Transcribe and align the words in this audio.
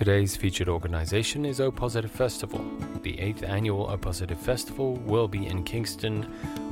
Today's 0.00 0.34
featured 0.34 0.70
organization 0.70 1.44
is 1.44 1.60
O 1.60 1.70
Positive 1.70 2.10
Festival. 2.10 2.64
The 3.02 3.18
8th 3.18 3.46
annual 3.46 3.90
O 3.90 3.98
Positive 3.98 4.38
Festival 4.40 4.94
will 4.94 5.28
be 5.28 5.46
in 5.46 5.62
Kingston 5.62 6.26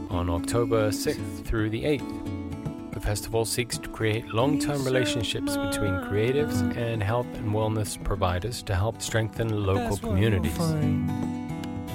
on 0.09 0.31
October 0.31 0.89
6th 0.89 1.45
through 1.45 1.69
the 1.69 1.85
8th. 1.85 2.93
The 2.93 3.01
festival 3.01 3.45
seeks 3.45 3.77
to 3.77 3.89
create 3.91 4.27
long 4.29 4.59
term 4.59 4.83
relationships 4.83 5.59
between 5.59 5.93
creatives 6.09 6.75
and 6.75 7.03
health 7.03 7.27
and 7.35 7.53
wellness 7.53 8.03
providers 8.03 8.63
to 8.63 8.75
help 8.75 9.03
strengthen 9.03 9.67
local 9.67 9.99
communities. 9.99 10.59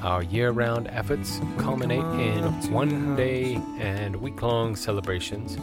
Our 0.04 0.21
year 0.21 0.52
round 0.52 0.88
efforts 0.89 1.41
culminate 1.57 2.05
in 2.21 2.43
one 2.71 3.15
day 3.15 3.59
and 3.79 4.15
week 4.18 4.39
long 4.43 4.75
celebrations 4.75 5.57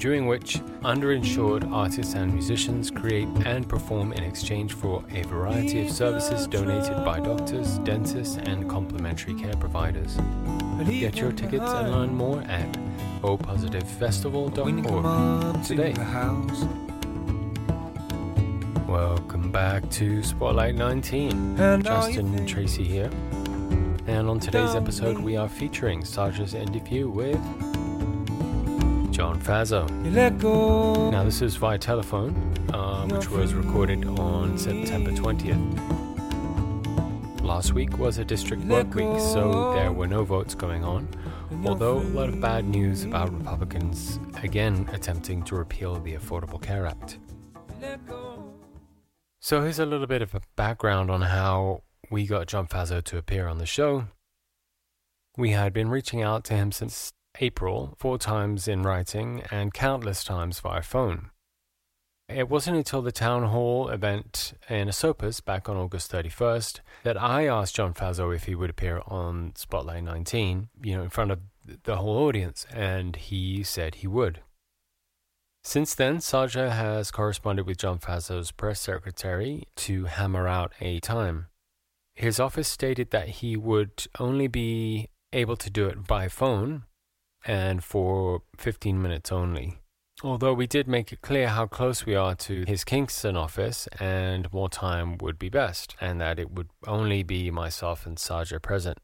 during 0.00 0.26
which 0.26 0.58
underinsured 0.82 1.70
artists 1.70 2.14
and 2.14 2.32
musicians 2.32 2.90
create 2.90 3.28
and 3.44 3.68
perform 3.68 4.14
in 4.14 4.24
exchange 4.24 4.72
for 4.72 5.04
a 5.12 5.20
variety 5.24 5.86
of 5.86 5.92
services 5.92 6.46
donated 6.46 7.04
by 7.04 7.20
doctors, 7.20 7.76
dentists, 7.80 8.38
and 8.38 8.66
complementary 8.68 9.34
care 9.34 9.54
providers. 9.56 10.16
Get 10.88 11.18
your 11.18 11.32
tickets 11.32 11.70
and 11.70 11.92
learn 11.92 12.14
more 12.14 12.40
at 12.48 12.72
opositivefestival.org 13.20 15.64
today. 15.64 15.92
Welcome 18.88 19.52
back 19.52 19.86
to 19.90 20.22
Spotlight 20.22 20.76
19. 20.76 21.60
And 21.60 21.84
Justin 21.84 22.34
and 22.38 22.48
Tracy 22.48 22.84
here. 22.84 23.10
And 24.06 24.30
on 24.30 24.40
today's 24.40 24.74
episode, 24.74 25.18
we 25.18 25.36
are 25.36 25.50
featuring 25.50 26.04
Sajaa's 26.04 26.54
interview 26.54 27.10
with 27.10 27.38
John 29.10 29.40
Faso. 29.40 29.88
Now, 31.10 31.24
this 31.24 31.42
is 31.42 31.56
via 31.56 31.78
telephone, 31.78 32.34
uh, 32.72 33.06
which 33.08 33.28
was 33.28 33.54
recorded 33.54 34.04
on 34.04 34.56
September 34.56 35.10
20th. 35.10 36.00
Last 37.42 37.72
week 37.72 37.98
was 37.98 38.18
a 38.18 38.24
district 38.24 38.64
work 38.64 38.94
week, 38.94 39.18
so 39.18 39.74
there 39.74 39.92
were 39.92 40.06
no 40.06 40.24
votes 40.24 40.54
going 40.54 40.84
on, 40.84 41.08
although 41.66 41.98
a 41.98 42.10
lot 42.14 42.28
of 42.28 42.40
bad 42.40 42.64
news 42.64 43.04
about 43.04 43.32
Republicans 43.36 44.20
again 44.42 44.88
attempting 44.92 45.42
to 45.44 45.56
repeal 45.56 45.96
the 45.96 46.14
Affordable 46.14 46.62
Care 46.62 46.86
Act. 46.86 47.18
So, 49.40 49.62
here's 49.62 49.80
a 49.80 49.86
little 49.86 50.06
bit 50.06 50.22
of 50.22 50.34
a 50.34 50.42
background 50.54 51.10
on 51.10 51.22
how 51.22 51.82
we 52.10 52.26
got 52.26 52.46
John 52.46 52.68
Faso 52.68 53.02
to 53.02 53.18
appear 53.18 53.48
on 53.48 53.58
the 53.58 53.66
show. 53.66 54.06
We 55.36 55.50
had 55.50 55.72
been 55.72 55.88
reaching 55.88 56.22
out 56.22 56.44
to 56.44 56.54
him 56.54 56.70
since 56.70 57.12
April, 57.40 57.94
four 57.98 58.18
times 58.18 58.68
in 58.68 58.82
writing 58.82 59.42
and 59.50 59.74
countless 59.74 60.22
times 60.22 60.60
via 60.60 60.82
phone. 60.82 61.30
It 62.28 62.48
wasn't 62.48 62.76
until 62.76 63.02
the 63.02 63.10
town 63.10 63.44
hall 63.44 63.88
event 63.88 64.52
in 64.68 64.88
Esopus 64.88 65.40
back 65.40 65.68
on 65.68 65.76
August 65.76 66.12
31st 66.12 66.80
that 67.02 67.20
I 67.20 67.48
asked 67.48 67.74
John 67.74 67.92
Faso 67.92 68.34
if 68.34 68.44
he 68.44 68.54
would 68.54 68.70
appear 68.70 69.02
on 69.06 69.52
Spotlight 69.56 70.04
19, 70.04 70.68
you 70.82 70.96
know, 70.96 71.02
in 71.02 71.08
front 71.08 71.32
of 71.32 71.40
the 71.84 71.96
whole 71.96 72.18
audience, 72.18 72.66
and 72.72 73.16
he 73.16 73.64
said 73.64 73.96
he 73.96 74.06
would. 74.06 74.42
Since 75.64 75.94
then, 75.94 76.18
Sajaa 76.18 76.70
has 76.70 77.10
corresponded 77.10 77.66
with 77.66 77.78
John 77.78 77.98
Faso's 77.98 78.50
press 78.50 78.80
secretary 78.80 79.64
to 79.76 80.04
hammer 80.04 80.46
out 80.46 80.72
a 80.80 81.00
time. 81.00 81.46
His 82.14 82.38
office 82.38 82.68
stated 82.68 83.10
that 83.10 83.28
he 83.28 83.56
would 83.56 84.06
only 84.18 84.46
be 84.46 85.08
able 85.32 85.56
to 85.56 85.70
do 85.70 85.86
it 85.86 86.06
by 86.06 86.28
phone 86.28 86.84
and 87.46 87.82
for 87.82 88.42
15 88.58 89.00
minutes 89.00 89.32
only. 89.32 89.78
Although 90.22 90.52
we 90.52 90.66
did 90.66 90.86
make 90.86 91.12
it 91.12 91.22
clear 91.22 91.48
how 91.48 91.66
close 91.66 92.04
we 92.04 92.14
are 92.14 92.34
to 92.34 92.64
his 92.66 92.84
Kingston 92.84 93.36
office 93.36 93.88
and 93.98 94.52
more 94.52 94.68
time 94.68 95.16
would 95.18 95.38
be 95.38 95.48
best, 95.48 95.96
and 96.00 96.20
that 96.20 96.38
it 96.38 96.50
would 96.50 96.68
only 96.86 97.22
be 97.22 97.50
myself 97.50 98.04
and 98.04 98.18
Sajaa 98.18 98.60
present. 98.60 98.98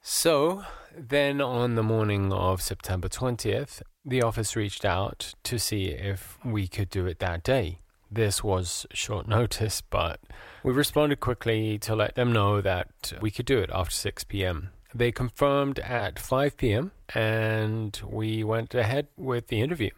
So, 0.00 0.64
then 0.96 1.42
on 1.42 1.74
the 1.74 1.82
morning 1.82 2.32
of 2.32 2.62
September 2.62 3.08
20th, 3.08 3.82
the 4.04 4.22
office 4.22 4.56
reached 4.56 4.86
out 4.86 5.34
to 5.44 5.58
see 5.58 5.86
if 5.86 6.38
we 6.42 6.66
could 6.66 6.88
do 6.88 7.04
it 7.04 7.18
that 7.18 7.42
day. 7.42 7.80
This 8.10 8.42
was 8.42 8.86
short 8.94 9.28
notice, 9.28 9.82
but 9.82 10.20
we 10.62 10.72
responded 10.72 11.20
quickly 11.20 11.78
to 11.80 11.94
let 11.94 12.14
them 12.14 12.32
know 12.32 12.62
that 12.62 13.12
we 13.20 13.30
could 13.30 13.44
do 13.44 13.58
it 13.58 13.68
after 13.70 13.94
6 13.94 14.24
p.m. 14.24 14.70
They 14.94 15.12
confirmed 15.12 15.78
at 15.80 16.18
5 16.18 16.56
p.m., 16.56 16.92
and 17.14 18.00
we 18.06 18.42
went 18.42 18.74
ahead 18.74 19.08
with 19.16 19.48
the 19.48 19.60
interview. 19.60 19.90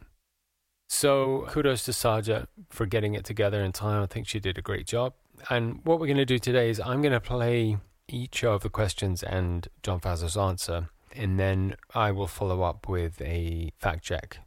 So, 0.88 1.46
kudos 1.48 1.84
to 1.84 1.92
Sajaa 1.92 2.46
for 2.70 2.86
getting 2.86 3.14
it 3.14 3.24
together 3.24 3.62
in 3.62 3.70
time. 3.70 4.02
I 4.02 4.06
think 4.06 4.26
she 4.26 4.40
did 4.40 4.58
a 4.58 4.62
great 4.62 4.86
job. 4.88 5.14
And 5.48 5.80
what 5.84 6.00
we're 6.00 6.08
going 6.08 6.16
to 6.16 6.24
do 6.24 6.38
today 6.38 6.68
is 6.68 6.80
I'm 6.80 7.00
going 7.00 7.12
to 7.12 7.20
play 7.20 7.78
each 8.08 8.42
of 8.42 8.62
the 8.62 8.68
questions 8.68 9.22
and 9.22 9.68
John 9.84 10.00
Faso's 10.00 10.36
answer, 10.36 10.90
and 11.14 11.38
then 11.38 11.76
I 11.94 12.10
will 12.10 12.26
follow 12.26 12.62
up 12.62 12.88
with 12.88 13.22
a 13.22 13.70
fact 13.78 14.02
check. 14.04 14.38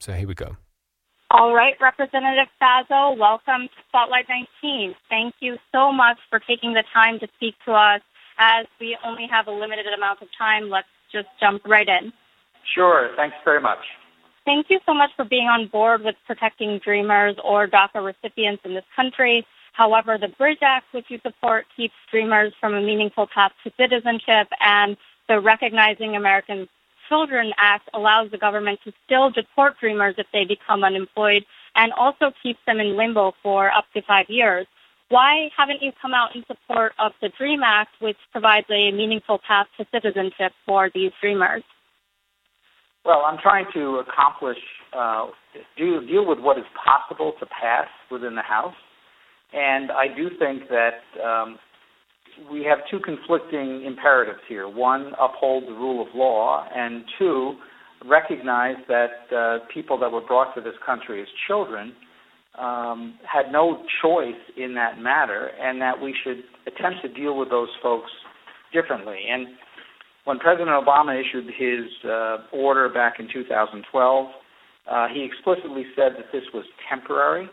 So, 0.00 0.12
here 0.12 0.28
we 0.28 0.34
go. 0.34 0.56
All 1.32 1.52
right, 1.52 1.74
Representative 1.80 2.46
Faso, 2.62 3.18
welcome 3.18 3.66
to 3.66 3.82
Spotlight 3.88 4.26
19. 4.62 4.94
Thank 5.08 5.34
you 5.40 5.56
so 5.72 5.90
much 5.90 6.18
for 6.30 6.38
taking 6.38 6.72
the 6.72 6.84
time 6.94 7.18
to 7.18 7.26
speak 7.36 7.56
to 7.64 7.72
us 7.72 8.00
as 8.38 8.66
we 8.80 8.96
only 9.04 9.26
have 9.30 9.46
a 9.46 9.50
limited 9.50 9.86
amount 9.96 10.22
of 10.22 10.28
time, 10.36 10.70
let's 10.70 10.88
just 11.12 11.28
jump 11.40 11.62
right 11.66 11.88
in. 11.88 12.12
Sure. 12.74 13.10
Thanks 13.16 13.36
very 13.44 13.60
much. 13.60 13.78
Thank 14.44 14.66
you 14.70 14.78
so 14.86 14.94
much 14.94 15.10
for 15.16 15.24
being 15.24 15.48
on 15.48 15.66
board 15.66 16.02
with 16.02 16.14
protecting 16.26 16.78
dreamers 16.84 17.36
or 17.42 17.66
DACA 17.66 18.04
recipients 18.04 18.62
in 18.64 18.74
this 18.74 18.84
country. 18.94 19.44
However, 19.72 20.18
the 20.18 20.28
Bridge 20.28 20.58
Act, 20.62 20.86
which 20.92 21.06
you 21.08 21.18
support, 21.22 21.66
keeps 21.76 21.94
dreamers 22.10 22.52
from 22.60 22.74
a 22.74 22.80
meaningful 22.80 23.26
path 23.26 23.52
to 23.64 23.72
citizenship, 23.76 24.48
and 24.60 24.96
the 25.28 25.40
Recognizing 25.40 26.16
American 26.16 26.68
Children 27.08 27.52
Act 27.58 27.88
allows 27.92 28.30
the 28.30 28.38
government 28.38 28.80
to 28.84 28.92
still 29.04 29.30
deport 29.30 29.78
dreamers 29.78 30.14
if 30.18 30.26
they 30.32 30.44
become 30.44 30.84
unemployed 30.84 31.44
and 31.74 31.92
also 31.92 32.32
keeps 32.42 32.58
them 32.66 32.80
in 32.80 32.96
limbo 32.96 33.34
for 33.42 33.70
up 33.70 33.84
to 33.94 34.02
five 34.02 34.26
years. 34.28 34.66
Why 35.08 35.48
haven't 35.56 35.82
you 35.82 35.92
come 36.02 36.14
out 36.14 36.34
in 36.34 36.42
support 36.46 36.92
of 36.98 37.12
the 37.22 37.30
DREAM 37.38 37.60
Act, 37.64 37.90
which 38.00 38.16
provides 38.32 38.66
a 38.70 38.90
meaningful 38.90 39.38
path 39.46 39.66
to 39.78 39.86
citizenship 39.92 40.52
for 40.66 40.90
these 40.92 41.12
dreamers? 41.20 41.62
Well, 43.04 43.22
I'm 43.24 43.38
trying 43.40 43.66
to 43.74 44.02
accomplish, 44.02 44.58
uh, 44.92 45.26
do, 45.78 46.04
deal 46.06 46.26
with 46.26 46.40
what 46.40 46.58
is 46.58 46.64
possible 46.84 47.34
to 47.38 47.46
pass 47.46 47.86
within 48.10 48.34
the 48.34 48.42
House. 48.42 48.74
And 49.52 49.92
I 49.92 50.08
do 50.08 50.28
think 50.40 50.64
that 50.70 51.22
um, 51.24 51.56
we 52.50 52.64
have 52.64 52.78
two 52.90 52.98
conflicting 52.98 53.84
imperatives 53.86 54.40
here. 54.48 54.68
One, 54.68 55.12
uphold 55.20 55.68
the 55.68 55.72
rule 55.72 56.02
of 56.02 56.08
law, 56.16 56.66
and 56.74 57.04
two, 57.16 57.54
recognize 58.04 58.76
that 58.88 59.32
uh, 59.34 59.58
people 59.72 59.98
that 60.00 60.10
were 60.10 60.26
brought 60.26 60.54
to 60.56 60.60
this 60.60 60.74
country 60.84 61.22
as 61.22 61.28
children 61.46 61.94
um, 62.58 63.18
had 63.30 63.52
no 63.52 63.84
choice 64.02 64.40
in 64.56 64.74
that 64.74 64.98
matter, 64.98 65.50
and 65.60 65.80
that 65.80 66.00
we 66.00 66.14
should 66.24 66.42
attempt 66.66 67.02
to 67.02 67.08
deal 67.08 67.36
with 67.36 67.50
those 67.50 67.68
folks 67.82 68.10
differently. 68.72 69.18
And 69.30 69.46
when 70.24 70.38
President 70.38 70.70
Obama 70.70 71.18
issued 71.20 71.46
his 71.46 71.86
uh, 72.04 72.38
order 72.52 72.88
back 72.88 73.14
in 73.18 73.28
2012, 73.32 74.26
uh, 74.90 75.06
he 75.12 75.24
explicitly 75.24 75.84
said 75.94 76.12
that 76.18 76.26
this 76.32 76.44
was 76.52 76.64
temporary. 76.88 77.48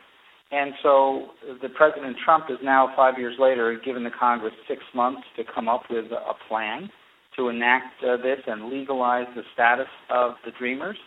And 0.51 0.73
so 0.83 1.29
the 1.61 1.69
President 1.69 2.15
Trump 2.23 2.45
is 2.49 2.57
now, 2.63 2.93
five 2.95 3.17
years 3.17 3.35
later, 3.39 3.79
given 3.83 4.03
the 4.03 4.11
Congress 4.17 4.53
six 4.67 4.81
months 4.93 5.23
to 5.37 5.43
come 5.43 5.67
up 5.67 5.83
with 5.89 6.05
a 6.05 6.33
plan 6.47 6.89
to 7.37 7.49
enact 7.49 8.03
uh, 8.03 8.17
this 8.17 8.39
and 8.45 8.69
legalize 8.69 9.25
the 9.35 9.41
status 9.53 9.87
of 10.11 10.33
the 10.45 10.51
Dreamers. 10.59 10.97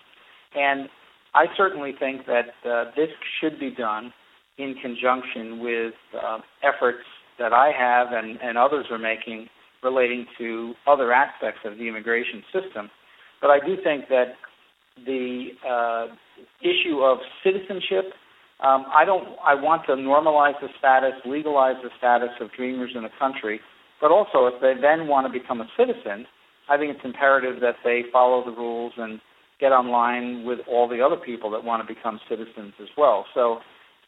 And 0.54 0.88
I 1.36 1.44
certainly 1.54 1.92
think 1.98 2.24
that 2.26 2.46
uh, 2.68 2.90
this 2.96 3.10
should 3.40 3.60
be 3.60 3.70
done 3.70 4.12
in 4.56 4.74
conjunction 4.80 5.60
with 5.60 5.92
uh, 6.16 6.38
efforts 6.64 7.04
that 7.38 7.52
I 7.52 7.72
have 7.76 8.08
and, 8.12 8.38
and 8.40 8.56
others 8.56 8.86
are 8.90 8.98
making 8.98 9.48
relating 9.82 10.24
to 10.38 10.72
other 10.86 11.12
aspects 11.12 11.60
of 11.66 11.76
the 11.76 11.88
immigration 11.88 12.42
system. 12.52 12.90
But 13.42 13.50
I 13.50 13.58
do 13.60 13.76
think 13.84 14.08
that 14.08 14.32
the 15.04 15.48
uh, 15.68 16.06
issue 16.62 17.00
of 17.00 17.18
citizenship, 17.44 18.14
um, 18.64 18.86
I 18.88 19.04
don't. 19.04 19.36
I 19.44 19.54
want 19.54 19.84
to 19.88 19.92
normalize 19.92 20.58
the 20.62 20.68
status, 20.78 21.12
legalize 21.26 21.76
the 21.82 21.90
status 21.98 22.30
of 22.40 22.50
dreamers 22.56 22.92
in 22.94 23.02
the 23.02 23.12
country. 23.18 23.60
But 24.00 24.10
also, 24.10 24.46
if 24.46 24.54
they 24.62 24.72
then 24.80 25.06
want 25.06 25.30
to 25.30 25.38
become 25.38 25.60
a 25.60 25.68
citizen, 25.76 26.24
I 26.70 26.78
think 26.78 26.96
it's 26.96 27.04
imperative 27.04 27.60
that 27.60 27.76
they 27.84 28.04
follow 28.10 28.42
the 28.42 28.56
rules 28.56 28.94
and 28.96 29.20
get 29.58 29.72
online 29.72 30.44
with 30.44 30.58
all 30.68 30.88
the 30.88 31.00
other 31.00 31.16
people 31.16 31.50
that 31.50 31.64
want 31.64 31.86
to 31.86 31.94
become 31.94 32.20
citizens 32.28 32.74
as 32.80 32.88
well. 32.96 33.24
So 33.34 33.58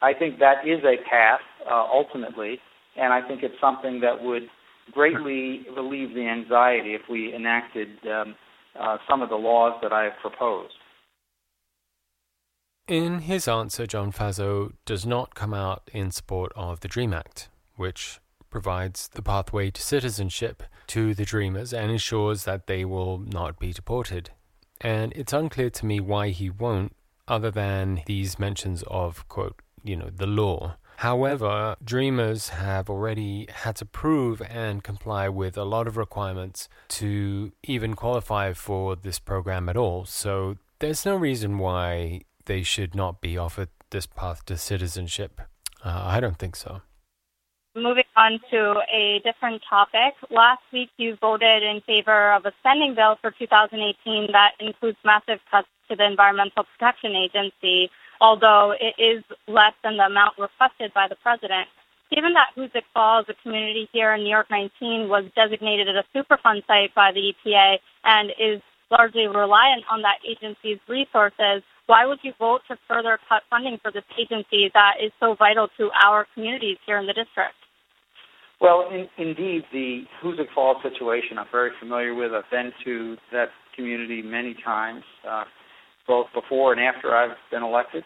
I 0.01 0.13
think 0.13 0.39
that 0.39 0.67
is 0.67 0.79
a 0.83 0.97
path 1.09 1.41
uh, 1.69 1.87
ultimately, 1.91 2.59
and 2.95 3.11
I 3.13 3.27
think 3.27 3.43
it's 3.43 3.59
something 3.59 3.99
that 4.01 4.23
would 4.23 4.43
greatly 4.91 5.65
relieve 5.75 6.13
the 6.13 6.27
anxiety 6.27 6.93
if 6.93 7.01
we 7.09 7.33
enacted 7.33 7.89
um, 8.07 8.35
uh, 8.79 8.97
some 9.09 9.21
of 9.21 9.29
the 9.29 9.35
laws 9.35 9.73
that 9.81 9.91
I 9.91 10.03
have 10.03 10.13
proposed. 10.21 10.73
In 12.87 13.19
his 13.19 13.47
answer, 13.47 13.85
John 13.85 14.11
Faso 14.11 14.73
does 14.85 15.05
not 15.05 15.35
come 15.35 15.53
out 15.53 15.89
in 15.93 16.09
support 16.09 16.51
of 16.55 16.79
the 16.79 16.87
DREAM 16.87 17.13
Act, 17.13 17.49
which 17.75 18.19
provides 18.49 19.09
the 19.09 19.21
pathway 19.21 19.69
to 19.69 19.81
citizenship 19.81 20.63
to 20.87 21.13
the 21.13 21.25
Dreamers 21.25 21.71
and 21.71 21.91
ensures 21.91 22.45
that 22.45 22.65
they 22.65 22.83
will 22.83 23.19
not 23.19 23.59
be 23.59 23.71
deported. 23.73 24.31
And 24.81 25.13
it's 25.15 25.33
unclear 25.33 25.69
to 25.69 25.85
me 25.85 25.99
why 25.99 26.29
he 26.29 26.49
won't, 26.49 26.95
other 27.27 27.51
than 27.51 28.01
these 28.05 28.39
mentions 28.39 28.83
of, 28.87 29.27
quote, 29.27 29.61
you 29.83 29.95
know, 29.95 30.09
the 30.09 30.27
law. 30.27 30.75
However, 30.97 31.77
Dreamers 31.83 32.49
have 32.49 32.89
already 32.89 33.47
had 33.49 33.77
to 33.77 33.85
prove 33.85 34.41
and 34.41 34.83
comply 34.83 35.29
with 35.29 35.57
a 35.57 35.63
lot 35.63 35.87
of 35.87 35.95
requirements 35.95 36.67
to 36.89 37.53
even 37.63 37.93
qualify 37.93 38.51
for 38.51 38.97
this 38.97 39.17
program 39.17 39.69
at 39.69 39.77
all. 39.77 40.03
So 40.05 40.57
there's 40.79 41.05
no 41.05 41.15
reason 41.15 41.57
why 41.57 42.21
they 42.45 42.63
should 42.63 42.95
not 42.95 43.21
be 43.21 43.37
offered 43.37 43.69
this 43.91 44.05
path 44.05 44.43
to 44.45 44.57
citizenship. 44.57 45.39
Uh, 45.85 46.01
I 46.03 46.19
don't 46.19 46.37
think 46.37 46.57
so. 46.57 46.81
Moving 47.75 48.09
on 48.17 48.39
to 48.49 48.81
a 48.91 49.21
different 49.23 49.61
topic. 49.69 50.15
Last 50.31 50.61
week, 50.73 50.89
you 50.97 51.15
voted 51.21 51.61
in 51.61 51.81
favor 51.85 52.33
of 52.33 52.45
a 52.45 52.51
spending 52.61 52.95
bill 52.95 53.17
for 53.21 53.29
2018 53.29 54.31
that 54.31 54.53
includes 54.59 54.97
massive 55.05 55.39
cuts 55.51 55.67
to 55.87 55.95
the 55.95 56.03
Environmental 56.03 56.65
Protection 56.65 57.15
Agency, 57.15 57.91
although 58.19 58.73
it 58.79 58.95
is 58.97 59.23
less 59.47 59.73
than 59.83 59.97
the 59.97 60.05
amount 60.05 60.33
requested 60.39 60.91
by 60.95 61.07
the 61.07 61.15
president. 61.21 61.67
Given 62.09 62.33
that 62.33 62.49
Hoosick 62.57 62.89
Falls, 62.91 63.27
a 63.29 63.35
community 63.43 63.87
here 63.93 64.15
in 64.15 64.23
New 64.23 64.31
York 64.31 64.47
19, 64.49 65.07
was 65.07 65.25
designated 65.35 65.87
as 65.89 66.03
a 66.03 66.17
Superfund 66.17 66.65
site 66.65 66.95
by 66.95 67.11
the 67.11 67.33
EPA 67.33 67.77
and 68.03 68.31
is 68.39 68.61
largely 68.89 69.27
reliant 69.27 69.83
on 69.91 70.01
that 70.01 70.17
agency's 70.27 70.79
resources, 70.87 71.61
why 71.85 72.07
would 72.07 72.19
you 72.23 72.33
vote 72.39 72.61
to 72.67 72.77
further 72.87 73.19
cut 73.29 73.43
funding 73.51 73.77
for 73.77 73.91
this 73.91 74.03
agency 74.19 74.71
that 74.73 74.95
is 74.99 75.11
so 75.19 75.35
vital 75.35 75.67
to 75.77 75.91
our 76.03 76.25
communities 76.33 76.77
here 76.87 76.97
in 76.97 77.05
the 77.05 77.13
district? 77.13 77.58
Well, 78.61 78.89
in, 78.91 79.07
indeed, 79.17 79.63
the 79.71 80.03
Hoosick 80.21 80.53
Falls 80.53 80.77
situation 80.83 81.37
I'm 81.37 81.47
very 81.51 81.71
familiar 81.79 82.13
with. 82.13 82.33
I've 82.33 82.49
been 82.51 82.71
to 82.83 83.15
that 83.31 83.47
community 83.75 84.21
many 84.21 84.55
times, 84.65 85.03
uh, 85.27 85.45
both 86.07 86.27
before 86.33 86.73
and 86.73 86.81
after 86.81 87.15
I've 87.15 87.37
been 87.51 87.63
elected. 87.63 88.03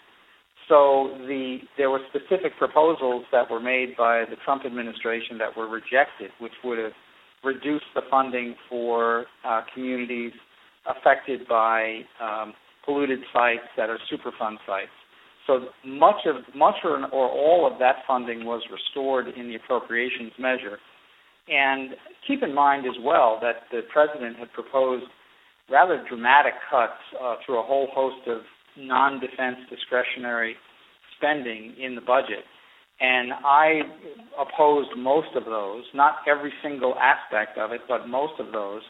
So 0.70 1.16
the 1.28 1.60
there 1.78 1.90
were 1.90 2.00
specific 2.10 2.58
proposals 2.58 3.26
that 3.32 3.50
were 3.50 3.60
made 3.60 3.98
by 3.98 4.24
the 4.30 4.38
Trump 4.46 4.64
administration 4.66 5.38
that 5.40 5.58
were 5.58 5.68
rejected, 5.68 6.32
which 6.40 6.54
would 6.64 6.78
have 6.78 6.94
reduced 7.44 7.86
the 7.96 8.02
funding 8.10 8.56
for 8.70 9.26
uh, 9.46 9.62
communities 9.74 10.32
affected 10.88 11.48
by 11.48 12.02
um, 12.22 12.54
polluted 12.86 13.20
sites 13.34 13.68
that 13.76 13.90
are 13.90 13.98
Superfund 14.12 14.58
sites. 14.66 14.92
So 15.48 15.68
much 15.86 16.26
of 16.26 16.38
much 16.56 16.76
or, 16.84 17.06
or 17.12 17.30
all 17.30 17.70
of 17.72 17.80
that 17.80 17.98
funding 18.08 18.46
was 18.46 18.62
restored 18.72 19.28
in 19.28 19.48
the 19.48 19.56
appropriations 19.56 20.32
measure. 20.40 20.78
And 21.50 21.92
keep 22.26 22.42
in 22.42 22.54
mind 22.54 22.86
as 22.86 22.96
well 23.04 23.40
that 23.42 23.68
the 23.72 23.82
president 23.92 24.38
had 24.38 24.52
proposed 24.54 25.06
rather 25.70 26.04
dramatic 26.08 26.54
cuts 26.70 26.94
uh, 27.22 27.36
through 27.46 27.60
a 27.60 27.64
whole 27.64 27.88
host 27.94 28.28
of 28.28 28.42
non-defense 28.78 29.58
discretionary 29.70 30.56
spending 31.18 31.76
in 31.80 31.96
the 31.96 32.02
budget. 32.02 32.44
And 33.00 33.34
I 33.46 33.82
opposed 34.40 34.90
most 34.98 35.36
of 35.36 35.46
those, 35.46 35.84
not 35.94 36.18
every 36.28 36.54
single 36.64 36.96
aspect 36.96 37.58
of 37.58 37.72
it, 37.72 37.82
but 37.88 38.08
most 38.08 38.40
of 38.40 38.52
those. 38.52 38.82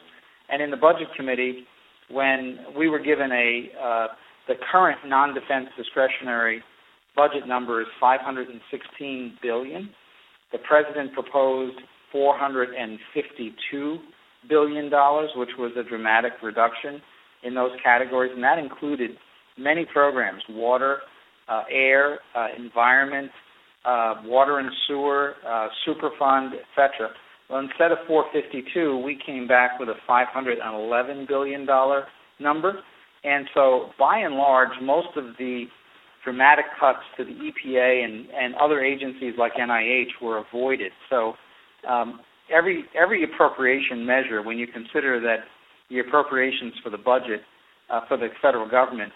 And 0.48 0.62
in 0.62 0.70
the 0.70 0.76
budget 0.76 1.08
committee, 1.16 1.64
when 2.10 2.58
we 2.76 2.88
were 2.88 2.98
given 2.98 3.32
a 3.32 3.70
uh, 3.82 4.06
the 4.48 4.54
current 4.70 4.98
non-defense 5.06 5.68
discretionary 5.76 6.62
budget 7.16 7.46
number 7.46 7.80
is 7.80 7.86
516 8.00 9.38
billion. 9.42 9.90
The 10.52 10.58
president 10.58 11.12
proposed 11.12 11.78
452 12.12 13.98
billion 14.48 14.90
dollars, 14.90 15.30
which 15.36 15.50
was 15.58 15.72
a 15.76 15.88
dramatic 15.88 16.32
reduction 16.42 17.00
in 17.42 17.54
those 17.54 17.72
categories, 17.82 18.32
and 18.34 18.42
that 18.44 18.58
included 18.58 19.12
many 19.58 19.84
programs: 19.90 20.42
water, 20.48 20.98
uh, 21.48 21.62
air, 21.70 22.18
uh, 22.34 22.48
environment, 22.56 23.30
uh, 23.84 24.14
water 24.24 24.58
and 24.58 24.70
sewer, 24.86 25.34
uh, 25.46 25.68
Superfund, 25.86 26.50
etc. 26.54 27.10
Well, 27.50 27.60
instead 27.60 27.92
of 27.92 27.98
452, 28.06 28.98
we 28.98 29.18
came 29.24 29.46
back 29.46 29.78
with 29.78 29.88
a 29.88 29.94
511 30.06 31.26
billion 31.28 31.66
dollar 31.66 32.06
number. 32.40 32.78
And 33.24 33.46
so, 33.54 33.90
by 33.98 34.18
and 34.18 34.34
large, 34.34 34.70
most 34.82 35.16
of 35.16 35.24
the 35.38 35.64
dramatic 36.24 36.66
cuts 36.78 37.00
to 37.16 37.24
the 37.24 37.32
EPA 37.32 38.04
and, 38.04 38.26
and 38.30 38.54
other 38.56 38.80
agencies 38.80 39.34
like 39.38 39.54
NIH 39.54 40.22
were 40.22 40.38
avoided. 40.38 40.92
So, 41.10 41.34
um, 41.88 42.20
every 42.54 42.84
every 43.00 43.24
appropriation 43.24 44.04
measure, 44.04 44.42
when 44.42 44.58
you 44.58 44.66
consider 44.66 45.20
that 45.20 45.44
the 45.90 46.00
appropriations 46.00 46.74
for 46.82 46.90
the 46.90 46.98
budget 46.98 47.40
uh, 47.90 48.00
for 48.08 48.16
the 48.16 48.28
federal 48.40 48.68
government 48.68 49.12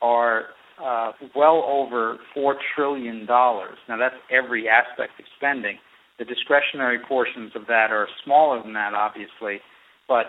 are 0.00 0.44
uh, 0.82 1.12
well 1.34 1.64
over 1.66 2.18
four 2.32 2.56
trillion 2.74 3.26
dollars. 3.26 3.76
Now, 3.88 3.96
that's 3.96 4.14
every 4.30 4.68
aspect 4.68 5.18
of 5.18 5.26
spending. 5.36 5.78
The 6.18 6.24
discretionary 6.24 6.98
portions 7.08 7.52
of 7.54 7.66
that 7.66 7.90
are 7.90 8.06
smaller 8.24 8.62
than 8.62 8.72
that, 8.74 8.94
obviously, 8.94 9.60
but 10.08 10.26